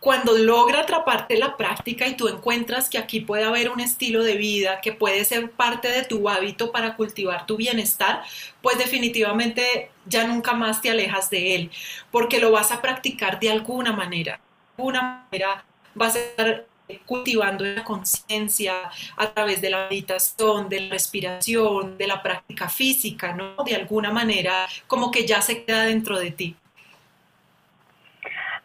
[0.00, 4.34] cuando logra atraparte la práctica y tú encuentras que aquí puede haber un estilo de
[4.34, 8.22] vida que puede ser parte de tu hábito para cultivar tu bienestar,
[8.62, 11.70] pues definitivamente ya nunca más te alejas de él,
[12.10, 14.40] porque lo vas a practicar de alguna manera.
[14.76, 15.64] De alguna manera
[15.94, 16.66] vas a estar
[17.06, 18.74] cultivando la conciencia
[19.16, 23.62] a través de la meditación, de la respiración, de la práctica física, ¿no?
[23.64, 26.56] De alguna manera, como que ya se queda dentro de ti.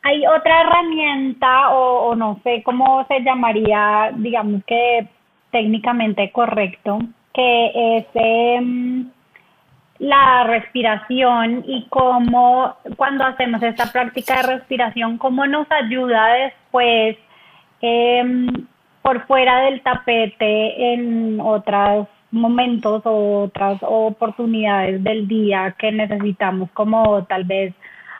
[0.03, 5.07] Hay otra herramienta, o, no sé cómo se llamaría, digamos que
[5.51, 6.99] técnicamente correcto,
[7.33, 9.09] que es em,
[9.99, 17.17] la respiración y cómo cuando hacemos esta práctica de respiración, cómo nos ayuda después
[17.87, 18.47] Em,
[19.03, 27.23] por fuera del tapete en otros momentos o otras oportunidades del día que necesitamos como
[27.25, 27.75] tal vez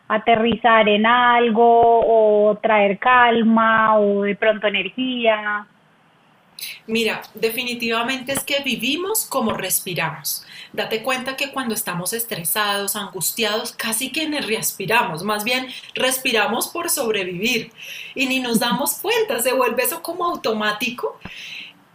[0.08, 5.66] aterrizar en algo o traer calma o de pronto energía.
[6.88, 10.46] Mira, definitivamente es que vivimos como respiramos.
[10.74, 16.90] Date cuenta que cuando estamos estresados, angustiados, casi que ni respiramos, más bien respiramos por
[16.90, 17.72] sobrevivir
[18.14, 21.20] y ni nos damos cuenta, se vuelve eso como automático.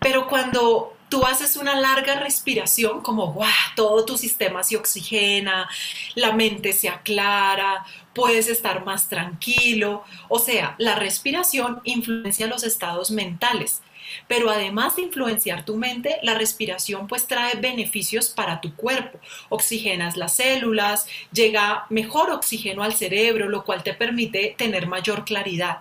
[0.01, 3.51] Pero cuando tú haces una larga respiración, como ¡guau!
[3.77, 5.69] todo tu sistema se oxigena,
[6.15, 10.05] la mente se aclara, puedes estar más tranquilo.
[10.29, 13.83] O sea, la respiración influencia los estados mentales.
[14.29, 19.19] Pero además de influenciar tu mente, la respiración pues trae beneficios para tu cuerpo.
[19.49, 25.79] Oxigenas las células, llega mejor oxígeno al cerebro, lo cual te permite tener mayor claridad.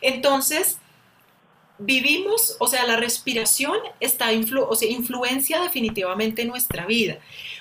[0.00, 0.78] Entonces,
[1.78, 4.30] vivimos, o sea, la respiración está
[4.68, 7.18] o sea, influencia definitivamente nuestra vida.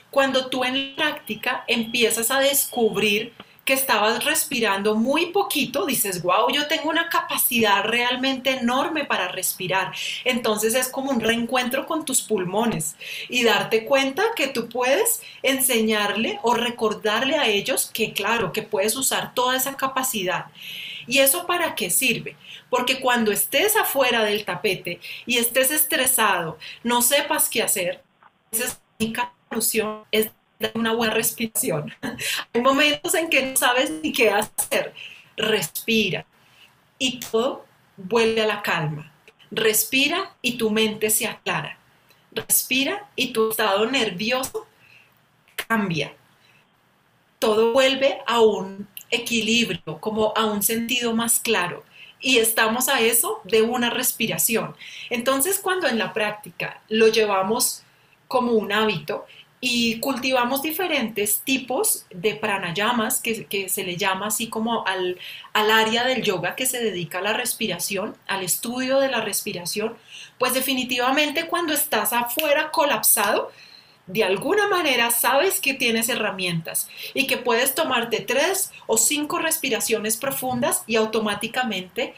[0.09, 3.33] Cuando tú en práctica empiezas a descubrir
[3.65, 9.93] que estabas respirando muy poquito, dices, wow, yo tengo una capacidad realmente enorme para respirar.
[10.25, 12.95] Entonces es como un reencuentro con tus pulmones
[13.29, 18.95] y darte cuenta que tú puedes enseñarle o recordarle a ellos que, claro, que puedes
[18.95, 20.45] usar toda esa capacidad.
[21.07, 22.35] ¿Y eso para qué sirve?
[22.69, 28.01] Porque cuando estés afuera del tapete y estés estresado, no sepas qué hacer,
[28.51, 30.29] esa es la única solución es
[30.73, 31.93] una buena respiración.
[32.53, 34.93] Hay momentos en que no sabes ni qué hacer.
[35.37, 36.25] Respira
[36.97, 37.65] y todo
[37.97, 39.11] vuelve a la calma.
[39.49, 41.77] Respira y tu mente se aclara.
[42.31, 44.67] Respira y tu estado nervioso
[45.67, 46.13] cambia.
[47.39, 51.83] Todo vuelve a un equilibrio, como a un sentido más claro.
[52.19, 54.75] Y estamos a eso de una respiración.
[55.09, 57.83] Entonces, cuando en la práctica lo llevamos
[58.27, 59.25] como un hábito,
[59.63, 65.19] y cultivamos diferentes tipos de pranayamas, que, que se le llama así como al,
[65.53, 69.95] al área del yoga que se dedica a la respiración, al estudio de la respiración,
[70.39, 73.51] pues definitivamente cuando estás afuera colapsado,
[74.07, 80.17] de alguna manera sabes que tienes herramientas y que puedes tomarte tres o cinco respiraciones
[80.17, 82.15] profundas y automáticamente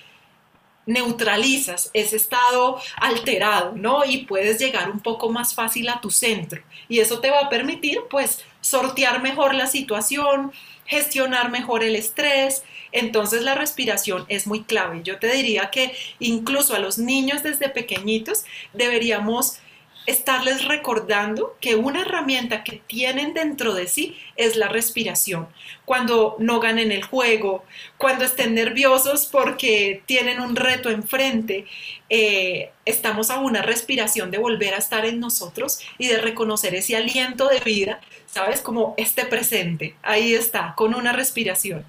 [0.86, 4.06] neutralizas ese estado alterado, ¿no?
[4.06, 6.62] Y puedes llegar un poco más fácil a tu centro.
[6.90, 10.52] Y eso te va a permitir, pues, sortear mejor la situación,
[10.86, 12.64] gestionar mejor el estrés.
[12.92, 15.02] Entonces la respiración es muy clave.
[15.04, 19.60] Yo te diría que incluso a los niños desde pequeñitos deberíamos
[20.06, 25.48] estarles recordando que una herramienta que tienen dentro de sí es la respiración.
[25.86, 27.64] Cuando no ganen el juego,
[27.98, 31.66] cuando estén nerviosos porque tienen un reto enfrente,
[32.10, 36.96] eh, estamos a una respiración de volver a estar en nosotros y de reconocer ese
[36.98, 38.62] aliento de vida, ¿sabes?
[38.62, 39.96] Como este presente.
[40.04, 41.86] Ahí está, con una respiración.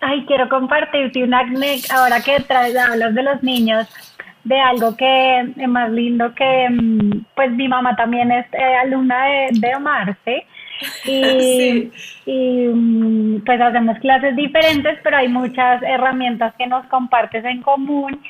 [0.00, 1.42] Ay, quiero compartirte una
[1.90, 3.86] ahora que traes, hablas de los niños
[4.44, 9.24] de algo que es más lindo que, mm, pues mi mamá también es eh, alumna
[9.26, 10.46] de, de Marce
[11.06, 11.90] y,
[12.26, 18.20] y, mm, pues hacemos clases diferentes, pero hay muchas herramientas que nos compartes en común.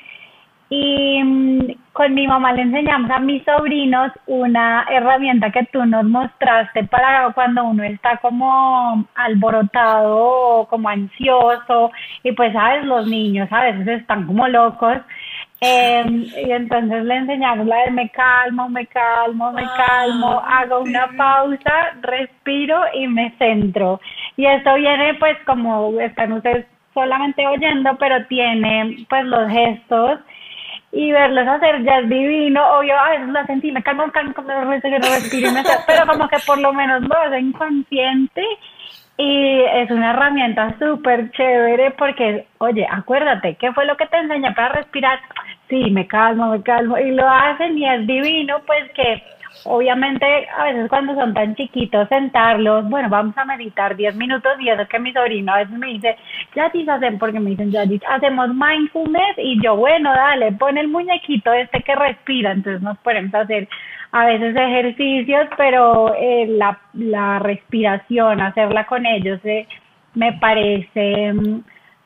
[0.68, 6.04] Y mm, con mi mamá le enseñamos a mis sobrinos una herramienta que tú nos
[6.04, 11.90] mostraste para cuando uno está como alborotado o como ansioso.
[12.22, 14.98] Y pues sabes, los niños a veces están como locos
[15.64, 20.80] Em, y entonces le enseñamos la de me calmo, me calmo, me calmo, ah, hago
[20.80, 24.00] una pausa, respiro y me centro.
[24.36, 30.18] Y esto viene pues como están ustedes solamente oyendo, pero tiene pues los gestos
[30.90, 32.60] y verlos hacer ya es divino.
[32.78, 36.28] Obvio, a veces lo sentí, me calmo, me calmo, me respiro y me pero como
[36.28, 38.42] que por lo menos lo hacen consciente
[39.16, 44.52] y es una herramienta súper chévere porque, oye, acuérdate, ¿qué fue lo que te enseñé
[44.52, 45.20] para respirar?
[45.72, 49.22] Sí, me calmo, me calmo, y lo hacen y es divino, pues que
[49.64, 50.26] obviamente
[50.58, 54.86] a veces cuando son tan chiquitos sentarlos, bueno, vamos a meditar 10 minutos y eso
[54.86, 56.16] que mi sobrino a veces me dice,
[56.54, 61.50] ya hacen, porque me dicen, ya hacemos mindfulness y yo, bueno, dale, pon el muñequito
[61.54, 63.66] este que respira, entonces nos podemos hacer
[64.10, 69.66] a veces ejercicios, pero eh, la, la respiración, hacerla con ellos, eh,
[70.14, 71.62] me parece mm,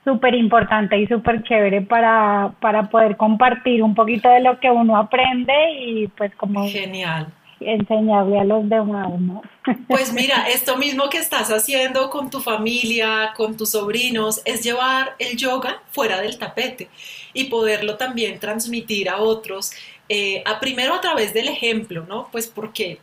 [0.06, 4.96] súper importante y súper chévere para, para poder compartir un poquito de lo que uno
[4.96, 7.26] aprende y pues como Genial.
[7.58, 9.42] enseñarle a los demás, ¿no?
[9.88, 15.16] Pues mira, esto mismo que estás haciendo con tu familia, con tus sobrinos, es llevar
[15.18, 16.88] el yoga fuera del tapete
[17.34, 19.72] y poderlo también transmitir a otros,
[20.08, 22.28] eh, a, primero a través del ejemplo, ¿no?
[22.30, 23.00] Pues porque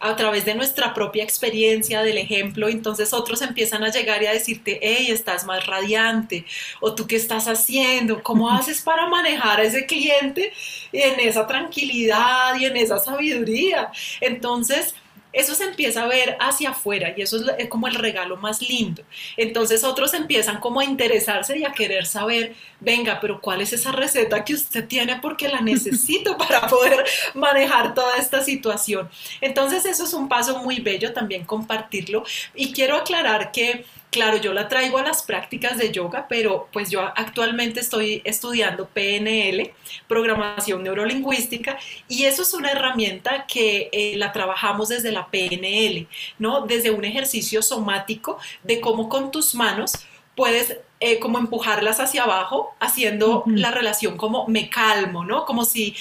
[0.00, 4.32] a través de nuestra propia experiencia, del ejemplo, entonces otros empiezan a llegar y a
[4.32, 6.46] decirte, hey, estás más radiante,
[6.80, 10.52] o tú qué estás haciendo, cómo haces para manejar a ese cliente
[10.92, 13.92] en esa tranquilidad y en esa sabiduría.
[14.22, 14.94] Entonces,
[15.32, 19.02] eso se empieza a ver hacia afuera y eso es como el regalo más lindo.
[19.36, 23.92] Entonces otros empiezan como a interesarse y a querer saber, venga, pero ¿cuál es esa
[23.92, 25.20] receta que usted tiene?
[25.20, 27.04] Porque la necesito para poder
[27.34, 29.08] manejar toda esta situación.
[29.40, 32.24] Entonces eso es un paso muy bello también compartirlo
[32.54, 36.90] y quiero aclarar que Claro, yo la traigo a las prácticas de yoga, pero pues
[36.90, 39.72] yo actualmente estoy estudiando PNL,
[40.08, 46.08] programación neurolingüística, y eso es una herramienta que eh, la trabajamos desde la PNL,
[46.40, 46.62] ¿no?
[46.62, 49.92] Desde un ejercicio somático de cómo con tus manos
[50.34, 55.44] puedes eh, como empujarlas hacia abajo, haciendo la relación como me calmo, ¿no?
[55.44, 55.94] Como si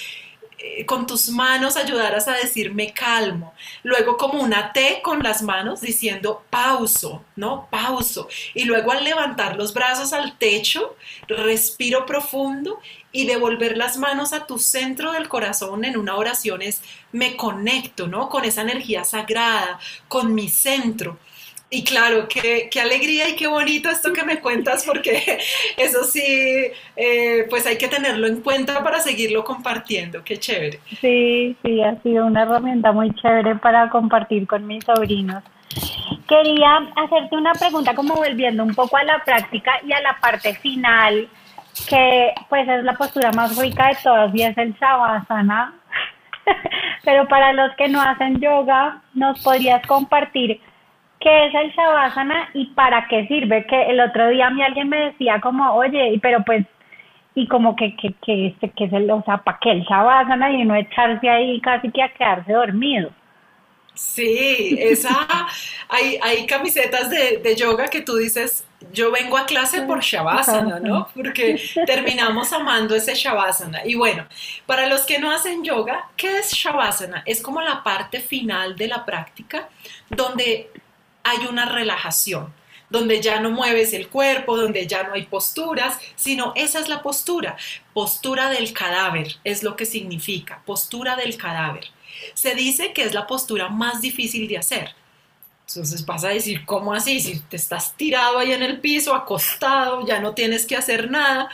[0.85, 3.53] con tus manos ayudaras a decir me calmo.
[3.83, 7.67] Luego como una T con las manos diciendo pauso, ¿no?
[7.69, 8.27] Pauso.
[8.53, 10.95] Y luego al levantar los brazos al techo,
[11.27, 12.79] respiro profundo
[13.11, 16.81] y devolver las manos a tu centro del corazón en una oración es
[17.11, 18.29] me conecto, ¿no?
[18.29, 21.17] Con esa energía sagrada, con mi centro.
[21.71, 25.39] Y claro, qué, qué, alegría y qué bonito esto que me cuentas, porque
[25.77, 30.23] eso sí, eh, pues hay que tenerlo en cuenta para seguirlo compartiendo.
[30.23, 30.79] Qué chévere.
[30.99, 35.43] Sí, sí, ha sido una herramienta muy chévere para compartir con mis sobrinos.
[36.27, 40.55] Quería hacerte una pregunta como volviendo un poco a la práctica y a la parte
[40.55, 41.29] final,
[41.87, 45.75] que pues es la postura más rica de todas y es el Shavasana.
[47.03, 50.59] Pero para los que no hacen yoga, ¿nos podrías compartir
[51.19, 53.65] qué es el Shavasana y para qué sirve.
[53.65, 56.65] Que el otro día a mí alguien me decía como, oye, pero pues,
[57.35, 60.65] y como que, que, que, que es el, o sea, ¿para qué el Shavasana y
[60.65, 63.11] no echarse ahí casi que a quedarse dormido?
[63.93, 65.27] Sí, esa,
[65.89, 70.79] hay, hay camisetas de, de, yoga que tú dices, yo vengo a clase por Shavasana,
[70.79, 71.09] ¿no?
[71.13, 73.85] Porque terminamos amando ese Shavasana.
[73.85, 74.25] Y bueno,
[74.65, 77.23] para los que no hacen yoga, ¿qué es Shavasana?
[77.25, 79.67] Es como la parte final de la práctica
[80.09, 80.71] donde
[81.23, 82.53] hay una relajación
[82.89, 87.01] donde ya no mueves el cuerpo, donde ya no hay posturas, sino esa es la
[87.01, 87.55] postura.
[87.93, 91.85] Postura del cadáver es lo que significa, postura del cadáver.
[92.33, 94.95] Se dice que es la postura más difícil de hacer.
[95.67, 97.19] Entonces vas a decir, ¿cómo así?
[97.19, 101.49] Si te estás tirado ahí en el piso, acostado, ya no tienes que hacer nada.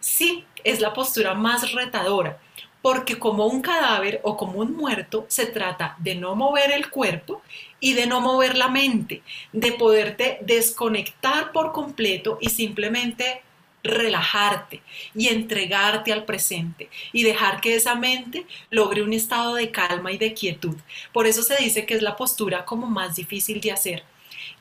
[0.00, 2.38] Sí, es la postura más retadora,
[2.82, 7.42] porque como un cadáver o como un muerto, se trata de no mover el cuerpo
[7.80, 9.22] y de no mover la mente,
[9.52, 13.42] de poderte desconectar por completo y simplemente
[13.84, 14.82] relajarte
[15.14, 20.18] y entregarte al presente y dejar que esa mente logre un estado de calma y
[20.18, 20.76] de quietud.
[21.12, 24.11] Por eso se dice que es la postura como más difícil de hacer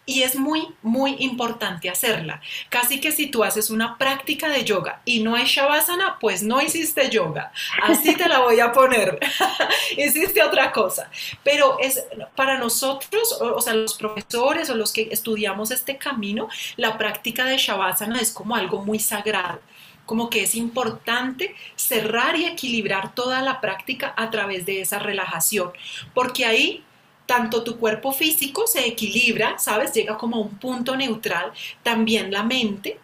[0.06, 2.42] y es muy, muy importante hacerla.
[2.70, 6.62] Casi que si tú haces una práctica de yoga y no hay Shavasana, pues no
[6.62, 7.52] hiciste yoga.
[7.84, 9.20] Así te la voy a poner.
[9.98, 11.10] hiciste otra cosa.
[11.44, 12.04] Pero es
[12.36, 17.58] para nosotros, o, sea, los profesores o los que estudiamos este camino, la práctica de
[17.58, 19.62] Shavasana es como algo muy sagrado
[20.04, 25.72] como que es importante cerrar y equilibrar toda la práctica a través de esa relajación,
[26.14, 26.84] porque ahí
[27.32, 29.94] tanto tu cuerpo físico se equilibra, ¿sabes?
[29.94, 33.00] Llega como a un punto neutral, también la mente.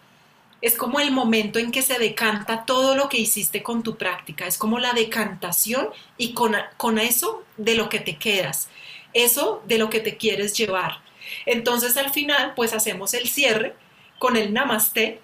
[0.61, 4.45] Es como el momento en que se decanta todo lo que hiciste con tu práctica,
[4.45, 8.67] es como la decantación y con, con eso de lo que te quedas,
[9.13, 10.99] eso de lo que te quieres llevar.
[11.45, 13.75] Entonces al final pues hacemos el cierre
[14.19, 15.21] con el namaste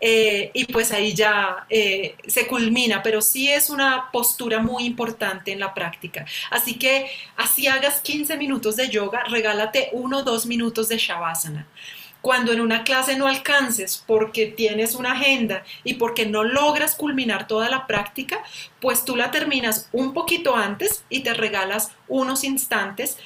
[0.00, 5.52] eh, y pues ahí ya eh, se culmina, pero sí es una postura muy importante
[5.52, 6.24] en la práctica.
[6.50, 11.66] Así que así hagas 15 minutos de yoga, regálate uno o dos minutos de Shavasana.
[12.22, 17.46] Cuando en una clase no alcances porque tienes una agenda y porque no logras culminar
[17.46, 18.42] toda la práctica,
[18.78, 23.16] pues tú la terminas un poquito antes y te regalas unos instantes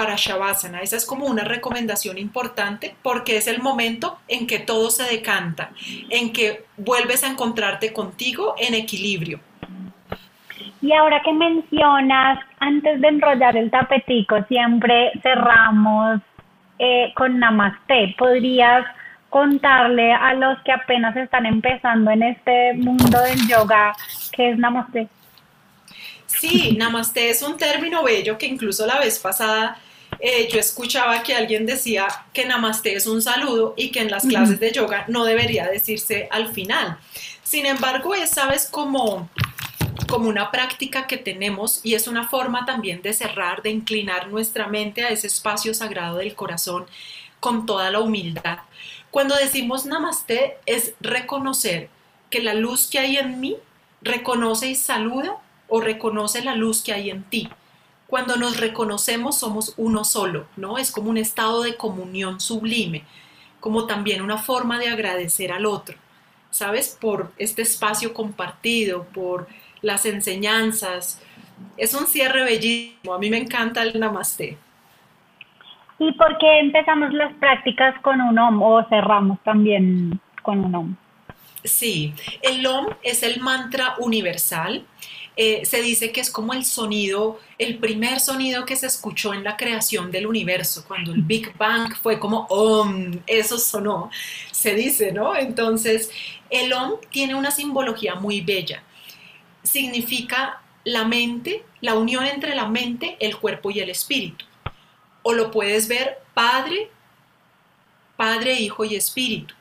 [0.00, 0.80] para Shavasana.
[0.80, 5.72] Esa es como una recomendación importante porque es el momento en que todo se decanta,
[6.08, 9.40] en que vuelves a encontrarte contigo en equilibrio.
[10.80, 16.22] Y ahora que mencionas, antes de enrollar el tapetico, siempre cerramos
[16.78, 18.14] eh, con Namaste.
[18.16, 18.86] ¿Podrías
[19.28, 23.94] contarle a los que apenas están empezando en este mundo del yoga
[24.32, 25.08] qué es Namaste?
[26.26, 29.76] Sí, namaste es un término bello que incluso la vez pasada
[30.20, 34.26] eh, yo escuchaba que alguien decía que namaste es un saludo y que en las
[34.26, 36.98] clases de yoga no debería decirse al final.
[37.42, 39.30] Sin embargo, es, sabes, como,
[40.08, 44.66] como una práctica que tenemos y es una forma también de cerrar, de inclinar nuestra
[44.68, 46.86] mente a ese espacio sagrado del corazón
[47.40, 48.58] con toda la humildad.
[49.10, 51.88] Cuando decimos namaste es reconocer
[52.28, 53.56] que la luz que hay en mí
[54.02, 57.48] reconoce y saluda o reconoce la luz que hay en ti.
[58.10, 60.78] Cuando nos reconocemos somos uno solo, ¿no?
[60.78, 63.04] Es como un estado de comunión sublime,
[63.60, 65.96] como también una forma de agradecer al otro,
[66.50, 66.98] ¿sabes?
[67.00, 69.46] Por este espacio compartido, por
[69.80, 71.22] las enseñanzas.
[71.76, 74.58] Es un cierre bellísimo, a mí me encanta el namaste.
[76.00, 80.96] ¿Y por qué empezamos las prácticas con un OM o cerramos también con un OM?
[81.64, 84.86] Sí, el OM es el mantra universal
[85.42, 89.42] eh, se dice que es como el sonido, el primer sonido que se escuchó en
[89.42, 94.10] la creación del universo, cuando el Big Bang fue como OM, eso sonó,
[94.50, 95.34] se dice, ¿no?
[95.34, 96.10] Entonces,
[96.50, 98.82] el OM tiene una simbología muy bella.
[99.62, 104.44] Significa la mente, la unión entre la mente, el cuerpo y el espíritu.
[105.22, 106.90] O lo puedes ver Padre,
[108.16, 109.54] Padre, Hijo y Espíritu.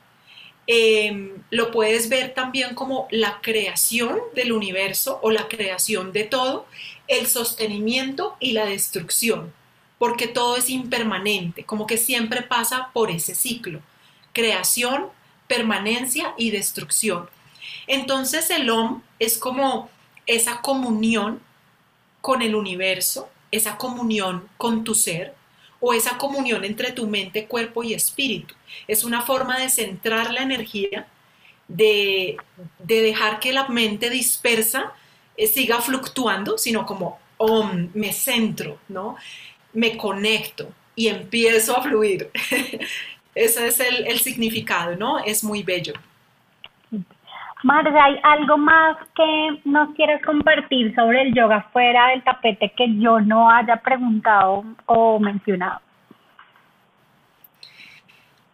[0.71, 6.67] Em, lo puedes ver también como la creación del universo o la creación de todo,
[7.07, 9.51] el sostenimiento y la destrucción,
[9.97, 13.81] porque todo es impermanente, como que siempre pasa por ese ciclo,
[14.31, 15.07] creación,
[15.47, 17.27] permanencia y destrucción.
[17.87, 19.89] Entonces el OM es como
[20.27, 21.41] esa comunión
[22.21, 25.33] con el universo, esa comunión con tu ser,
[25.79, 28.53] o esa comunión entre tu mente, cuerpo y espíritu.
[28.87, 31.07] Es una forma de centrar la energía,
[31.67, 32.37] de,
[32.79, 34.93] dejar que la mente dispersa
[35.37, 39.15] eh, siga fluctuando, sino como, oh, me centro, ¿no?
[39.73, 42.29] Me conecto y empiezo a fluir.
[43.35, 45.19] Ese es el, el significado, ¿no?
[45.19, 45.93] Es muy bello.
[47.61, 52.87] Marcia, ¿hay algo más que nos quieres compartir sobre el yoga fuera del tapete que
[52.99, 55.81] yo no haya preguntado o mencionado?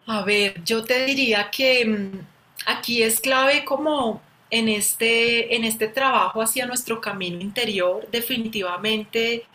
[0.06, 2.20] A ver, yo te diría que mm,
[2.66, 9.46] aquí es clave como en este, en este trabajo hacia nuestro camino interior, definitivamente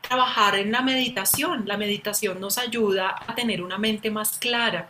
[0.00, 1.62] trabajar en la meditación.
[1.66, 4.88] La meditación nos ayuda a tener una mente más clara,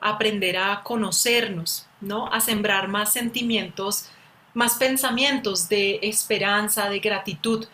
[0.00, 2.26] a aprender a conocernos, ¿no?
[2.32, 4.10] A sembrar más sentimientos,
[4.54, 7.66] más pensamientos de esperanza, de gratitud,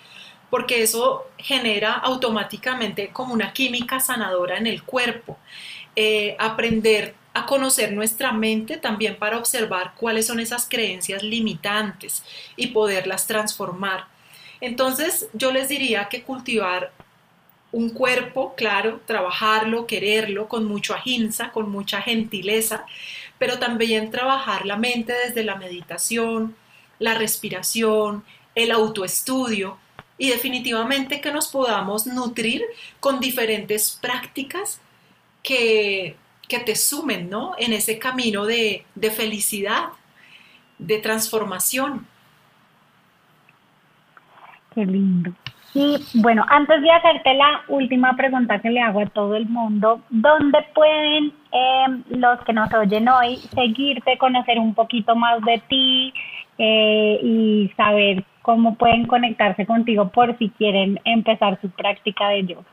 [0.50, 5.38] porque eso genera automáticamente como una química sanadora en el cuerpo.
[5.98, 12.22] Eh, aprender a conocer nuestra mente también para observar cuáles son esas creencias limitantes
[12.54, 14.06] y poderlas transformar.
[14.60, 16.92] Entonces yo les diría que cultivar
[17.72, 22.86] un cuerpo, claro, trabajarlo, quererlo con mucho ahimsa, con mucha gentileza,
[23.38, 26.56] pero también trabajar la mente desde la meditación,
[26.98, 28.24] la respiración,
[28.54, 29.78] el autoestudio
[30.16, 32.62] y definitivamente que nos podamos nutrir
[33.00, 34.80] con diferentes prácticas
[35.46, 36.16] que,
[36.48, 37.54] te sumen, ¿no?
[37.58, 39.86] En ese camino de, de felicidad,
[40.78, 42.06] de transformación.
[44.74, 45.32] Qué lindo.
[45.74, 50.00] Y bueno, antes de hacerte la última pregunta que le hago a todo el mundo,
[50.08, 56.14] ¿dónde pueden em, los que nos oyen hoy seguirte, conocer un poquito más de ti
[56.58, 62.70] eh, y saber cómo pueden conectarse contigo por si quieren empezar su práctica de yoga?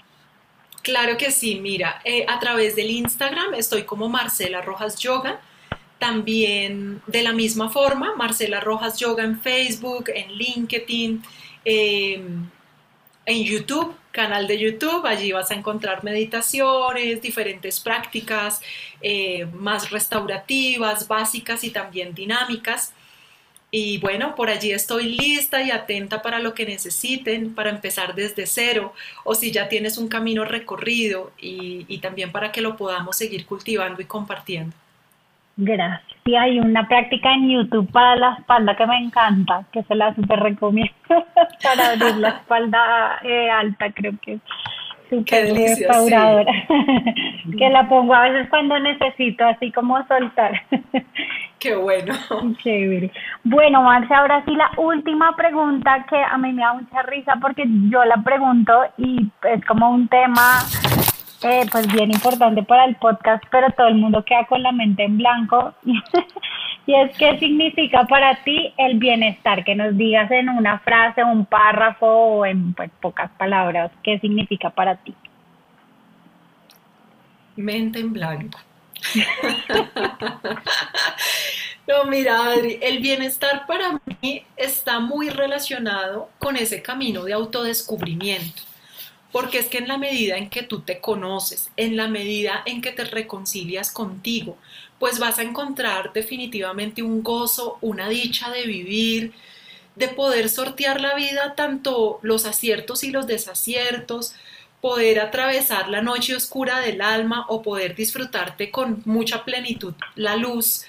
[0.84, 5.40] Claro que sí, mira, eh, a través del Instagram estoy como Marcela Rojas Yoga,
[5.98, 11.24] también de la misma forma, Marcela Rojas Yoga en Facebook, en LinkedIn,
[11.64, 12.50] em,
[13.26, 18.62] en YouTube, canal de YouTube, allí vas a encontrar meditaciones, diferentes prácticas
[19.02, 22.94] eh, más restaurativas, básicas y también dinámicas.
[23.76, 28.46] Y bueno, por allí estoy lista y atenta para lo que necesiten, para empezar desde
[28.46, 28.94] cero,
[29.24, 34.00] o si ya tienes un camino recorrido y, también para que lo podamos seguir cultivando
[34.00, 34.76] y compartiendo.
[35.58, 36.20] Gracias.
[36.24, 40.14] Sí, hay una práctica en YouTube para la espalda que me encanta, que se la
[40.14, 40.94] super recomiendo
[41.64, 44.42] para abrir la espalda eh, alta, creo que es
[45.18, 46.52] súper restauradora.
[47.58, 50.62] que la pongo a veces cuando necesito así como soltar.
[51.60, 52.14] Qué bueno.
[52.62, 53.12] Chévere.
[53.44, 57.64] Bueno, Marcia, ahora sí la última pregunta que a mí me da mucha risa porque
[57.90, 60.60] yo la pregunto y es como un tema
[61.44, 65.04] eh, pues bien importante para el podcast, pero todo el mundo queda con la mente
[65.04, 65.74] en blanco.
[66.86, 71.46] y es qué significa para ti el bienestar, que nos digas en una frase, un
[71.46, 75.14] párrafo o en pues, pocas palabras, qué significa para ti.
[77.56, 78.60] Mente en blanco.
[81.88, 88.73] no, mira, Adri, el bienestar para mí está muy relacionado con ese camino de autodescubrimiento.
[89.34, 92.82] Porque es que en la medida en que tú te conoces, en la medida en
[92.82, 94.58] que te reconcilias contigo,
[95.00, 99.34] pues vas a encontrar definitivamente un gozo, una dicha de vivir,
[99.96, 104.34] de poder sortear la vida, tanto los aciertos y los desaciertos,
[104.82, 110.86] poder atravesar la noche oscura del alma o poder disfrutarte con mucha plenitud la luz.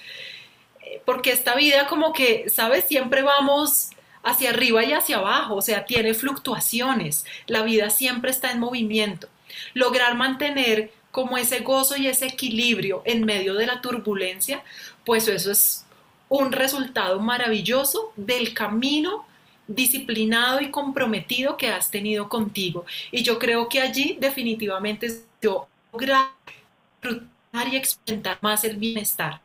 [0.81, 2.85] Eh, porque esta vida como que, ¿sabes?
[2.87, 3.89] Siempre vamos
[4.25, 9.29] hacia arriba y hacia abajo, o sea, tiene fluctuaciones, la vida siempre está en movimiento.
[9.73, 14.63] Lograr mantener como ese gozo y ese equilibrio en medio de la turbulencia,
[15.05, 15.85] pues eso es
[16.27, 19.25] un resultado maravilloso del camino
[19.67, 22.85] disciplinado y comprometido que has tenido contigo.
[23.11, 25.09] Y yo creo que allí definitivamente
[25.41, 26.31] yo lograr
[27.71, 29.39] y experimentar más el bienestar,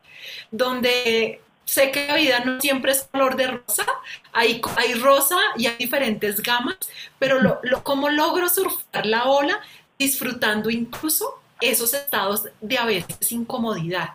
[0.51, 3.87] donde sé que la vida no siempre es color de rosa,
[4.33, 6.77] hay, hay rosa y hay diferentes gamas,
[7.21, 9.61] pero lo, ¿cómo logro surfar la ola
[9.97, 14.15] disfrutando incluso esos estados de a veces incomodidad?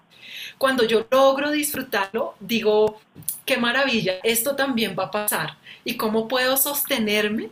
[0.58, 3.00] Cuando yo logro disfrutarlo, digo,
[3.46, 5.56] qué maravilla, esto también va a pasar.
[5.86, 7.52] ¿Y cómo puedo sostenerme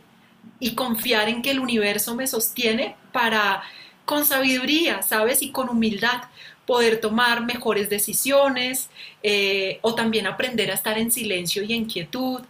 [0.60, 3.62] y confiar en que el universo me sostiene para,
[4.04, 5.40] con sabiduría, ¿sabes?
[5.40, 6.24] Y con humildad,
[6.66, 8.88] poder tomar mejores decisiones
[9.22, 12.40] eh, o también aprender a estar en silencio y en quietud.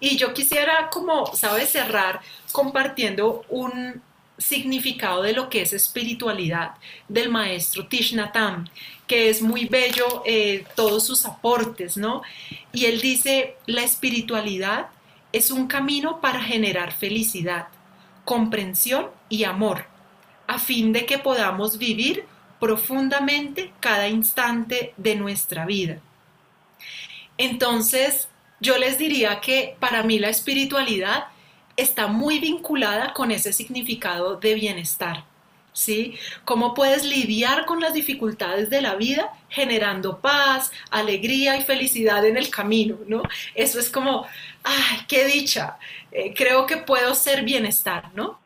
[0.00, 2.20] Y yo quisiera, como, ¿sabes?, cerrar
[2.52, 4.02] compartiendo un,
[4.38, 6.72] significado de lo que es espiritualidad
[7.08, 8.14] del maestro Tish
[9.06, 12.22] que es muy bello eh, todos sus aportes, ¿no?
[12.72, 14.88] Y él dice, la espiritualidad
[15.32, 17.68] es un camino para generar felicidad,
[18.24, 19.86] comprensión y amor,
[20.46, 22.24] a fin de que podamos vivir
[22.60, 25.98] profundamente cada instante de nuestra vida.
[27.38, 28.28] Entonces,
[28.60, 31.26] yo les diría que para mí la espiritualidad
[31.76, 35.24] está muy vinculada con ese significado de bienestar.
[35.72, 36.14] ¿Sí?
[36.46, 42.38] ¿Cómo puedes lidiar con las dificultades de la vida generando paz, alegría y felicidad en
[42.38, 43.22] el camino, ¿no?
[43.54, 44.26] Eso es como,
[44.64, 45.76] ¡ay, qué dicha!
[46.12, 48.40] Eh, creo que puedo ser bienestar, ¿no?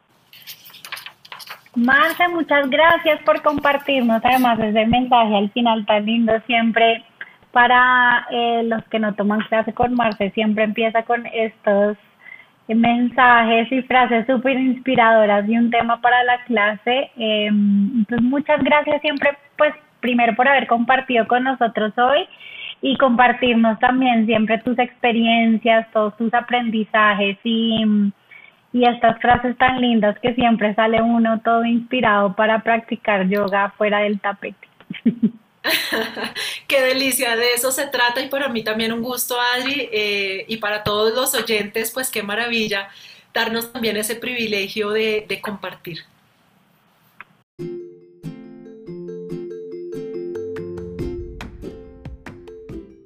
[1.75, 7.05] Marce, muchas gracias por compartirnos además ese mensaje al final tan lindo siempre
[7.53, 11.97] para eh, los que no toman clase con Marce, siempre empieza con estos
[12.68, 17.11] mensajes y frases súper inspiradoras y un tema para la clase.
[17.16, 17.51] Eh,
[18.09, 22.27] pues muchas gracias siempre, pues primero por haber compartido con nosotros hoy
[22.83, 27.85] y compartirnos también siempre tus experiencias, todos tus aprendizajes y,
[28.73, 34.01] y estas frases tan lindas que siempre sale uno todo inspirado para practicar yoga fuera
[34.01, 34.68] del tapete.
[36.68, 40.57] Qué delicia, de eso se trata y para mí también un gusto, Adri, eh, y
[40.57, 42.89] para todos los oyentes, pues qué maravilla
[43.35, 45.99] darnos también ese privilegio de, de compartir.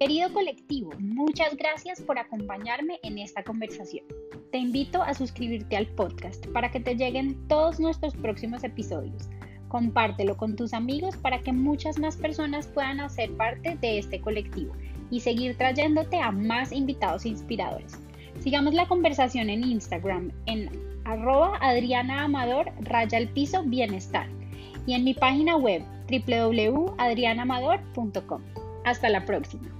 [0.00, 4.04] Querido colectivo, muchas gracias por acompañarme en esta conversación.
[4.50, 9.28] Te invito a suscribirte al podcast para que te lleguen todos nuestros próximos episodios
[9.74, 14.72] Compártelo con tus amigos para que muchas más personas puedan hacer parte de este colectivo
[15.10, 17.98] y seguir trayéndote a más invitados inspiradores.
[18.38, 20.70] Sigamos la conversación en Instagram en
[21.04, 24.28] arroba Adriana Amador raya el piso bienestar
[24.86, 28.42] y en mi página web www.adrianamador.com.
[28.84, 29.73] Hasta la próxima.